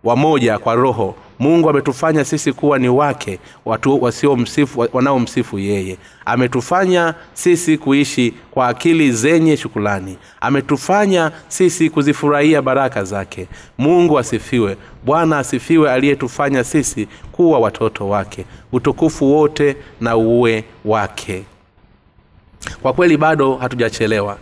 wamoja 0.03 0.59
kwa 0.59 0.75
roho 0.75 1.15
mungu 1.39 1.69
ametufanya 1.69 2.25
sisi 2.25 2.53
kuwa 2.53 2.79
ni 2.79 2.89
wake 2.89 3.39
watu 3.65 4.03
wasiomsifu 4.03 4.87
wanaomsifu 4.93 5.59
yeye. 5.59 5.97
Ametufanya 6.25 7.13
sisi 7.33 7.77
kuishi 7.77 8.33
kwa 8.51 8.67
akili 8.67 9.11
zenye 9.11 9.57
shukulani 9.57 10.17
ametufanya 10.41 11.31
sisi 11.47 11.89
kuzifurahia 11.89 12.61
baraka 12.61 13.03
zake. 13.03 13.47
Mungu 13.77 14.19
asifiwe. 14.19 14.77
Bwana 15.05 15.37
asifiwe 15.37 15.91
aliyetufanya 15.91 16.63
sisi 16.63 17.07
kuwa 17.31 17.59
watoto 17.59 18.09
wake. 18.09 18.45
Utukufu 18.71 19.33
wote 19.33 19.75
na 20.01 20.17
uwe 20.17 20.63
wake. 20.85 21.43
Kwa 22.81 22.93
kweli 22.93 23.17
bado 23.17 23.55
hatujachelewa. 23.55 24.37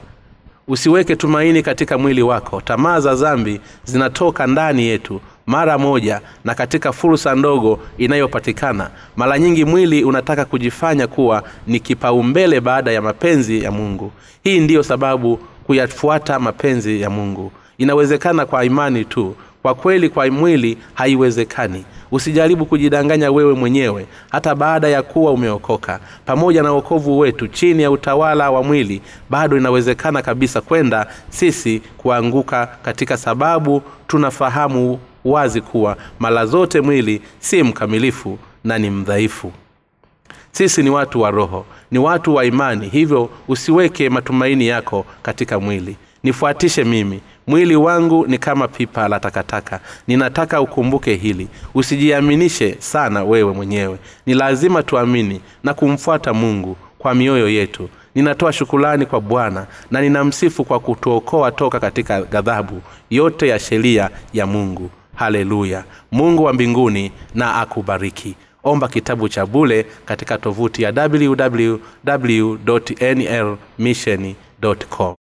Usiweke 0.67 1.15
tumaini 1.15 1.61
katika 1.63 1.97
mwili 1.97 2.21
wako. 2.21 2.61
Tamaa 2.61 2.99
za 2.99 3.15
zambi 3.15 3.61
zinatoka 3.83 4.47
ndani 4.47 4.83
yetu 4.83 5.21
mara 5.51 5.77
moja 5.77 6.21
na 6.45 6.55
katika 6.55 6.91
fursa 6.91 7.35
ndogo 7.35 7.79
inayopatikana. 7.97 8.89
Mara 9.15 9.39
nyingi 9.39 9.65
mwili 9.65 10.03
unataka 10.03 10.45
kujifanya 10.45 11.07
kuwa 11.07 11.43
ni 11.67 11.79
kipaumbele 11.79 12.61
baada 12.61 12.91
ya 12.91 13.01
mapenzi 13.01 13.63
ya 13.63 13.71
mungu. 13.71 14.11
Hii 14.43 14.59
ndiyo 14.59 14.83
sababu 14.83 15.39
kuyafuata 15.63 16.39
mapenzi 16.39 17.01
ya 17.01 17.09
mungu. 17.09 17.51
Inawezekana 17.77 18.45
kwa 18.45 18.65
imani 18.65 19.05
tu. 19.05 19.35
Kwa 19.61 19.75
kweli 19.75 20.09
kwa 20.09 20.29
mwili 20.31 20.77
haiwezekani. 20.93 21.85
Usijaribu 22.11 22.65
kujidanganya 22.65 23.31
wewe 23.31 23.53
mwenyewe 23.53 24.05
hata 24.29 24.55
baada 24.55 24.87
ya 24.87 25.01
kuwa 25.01 25.31
umeokoka. 25.31 25.99
Pamoja 26.25 26.63
na 26.63 26.73
uokovu 26.73 27.19
wetu 27.19 27.47
chini 27.47 27.83
ya 27.83 27.91
utawala 27.91 28.51
wa 28.51 28.63
mwili 28.63 29.01
bado 29.29 29.57
inawezekana 29.57 30.21
kabisa 30.21 30.61
kwenda 30.61 31.07
sisi 31.29 31.81
kuanguka 31.97 32.67
katika 32.83 33.17
sababu 33.17 33.81
tunafahamu 34.07 34.99
wazi 35.25 35.61
kuwa 35.61 35.97
mara 36.19 36.45
zote 36.45 36.81
mwili 36.81 37.21
si 37.39 37.63
mkamilifu 37.63 38.37
na 38.63 38.77
ni 38.77 38.89
mdhaifu. 38.89 39.51
Sisi 40.51 40.83
ni 40.83 40.89
watu 40.89 41.21
wa 41.21 41.31
roho 41.31 41.65
ni 41.91 41.99
watu 41.99 42.35
wa 42.35 42.45
imani 42.45 42.89
hivyo 42.89 43.29
usiweke 43.47 44.09
matumaini 44.09 44.67
yako 44.67 45.05
katika 45.21 45.59
mwili. 45.59 45.95
Nifuatishe 46.23 46.83
mimi 46.83 47.21
mwili 47.47 47.75
wangu 47.75 48.27
ni 48.27 48.37
kama 48.37 48.67
pipa 48.67 49.07
la 49.07 49.19
takataka. 49.19 49.79
Ninataka 50.07 50.61
ukumbuke 50.61 51.15
hili. 51.15 51.47
Usijiaminishe 51.73 52.75
sana 52.79 53.23
wewe 53.23 53.53
mwenyewe. 53.53 53.97
Ni 54.25 54.33
lazima 54.33 54.83
tuamini 54.83 55.41
na 55.63 55.73
kumfuata 55.73 56.33
mungu 56.33 56.75
kwa 56.97 57.15
mioyo 57.15 57.49
yetu. 57.49 57.89
Ninatoa 58.15 58.53
shukulani 58.53 59.05
kwa 59.05 59.21
bwana 59.21 59.67
na 59.91 60.01
ninamsifu 60.01 60.63
kwa 60.63 60.79
kutuokoa 60.79 61.51
toka 61.51 61.79
katika 61.79 62.21
ghadhabu 62.21 62.81
yote 63.09 63.47
ya 63.47 63.59
sheria 63.59 64.09
ya 64.33 64.45
mungu 64.47 64.89
haleluya. 65.21 65.83
Mungu 66.11 66.43
wa 66.43 66.53
mbinguni 66.53 67.11
na 67.35 67.55
akubariki. 67.55 68.35
Omba 68.63 68.87
kitabu 68.87 69.29
cha 69.29 69.45
bule 69.45 69.85
katika 70.05 70.37
tovuti 70.37 70.83
ya 70.83 70.91
www 70.91 71.75
nlmission 73.77 74.35
com 74.89 75.20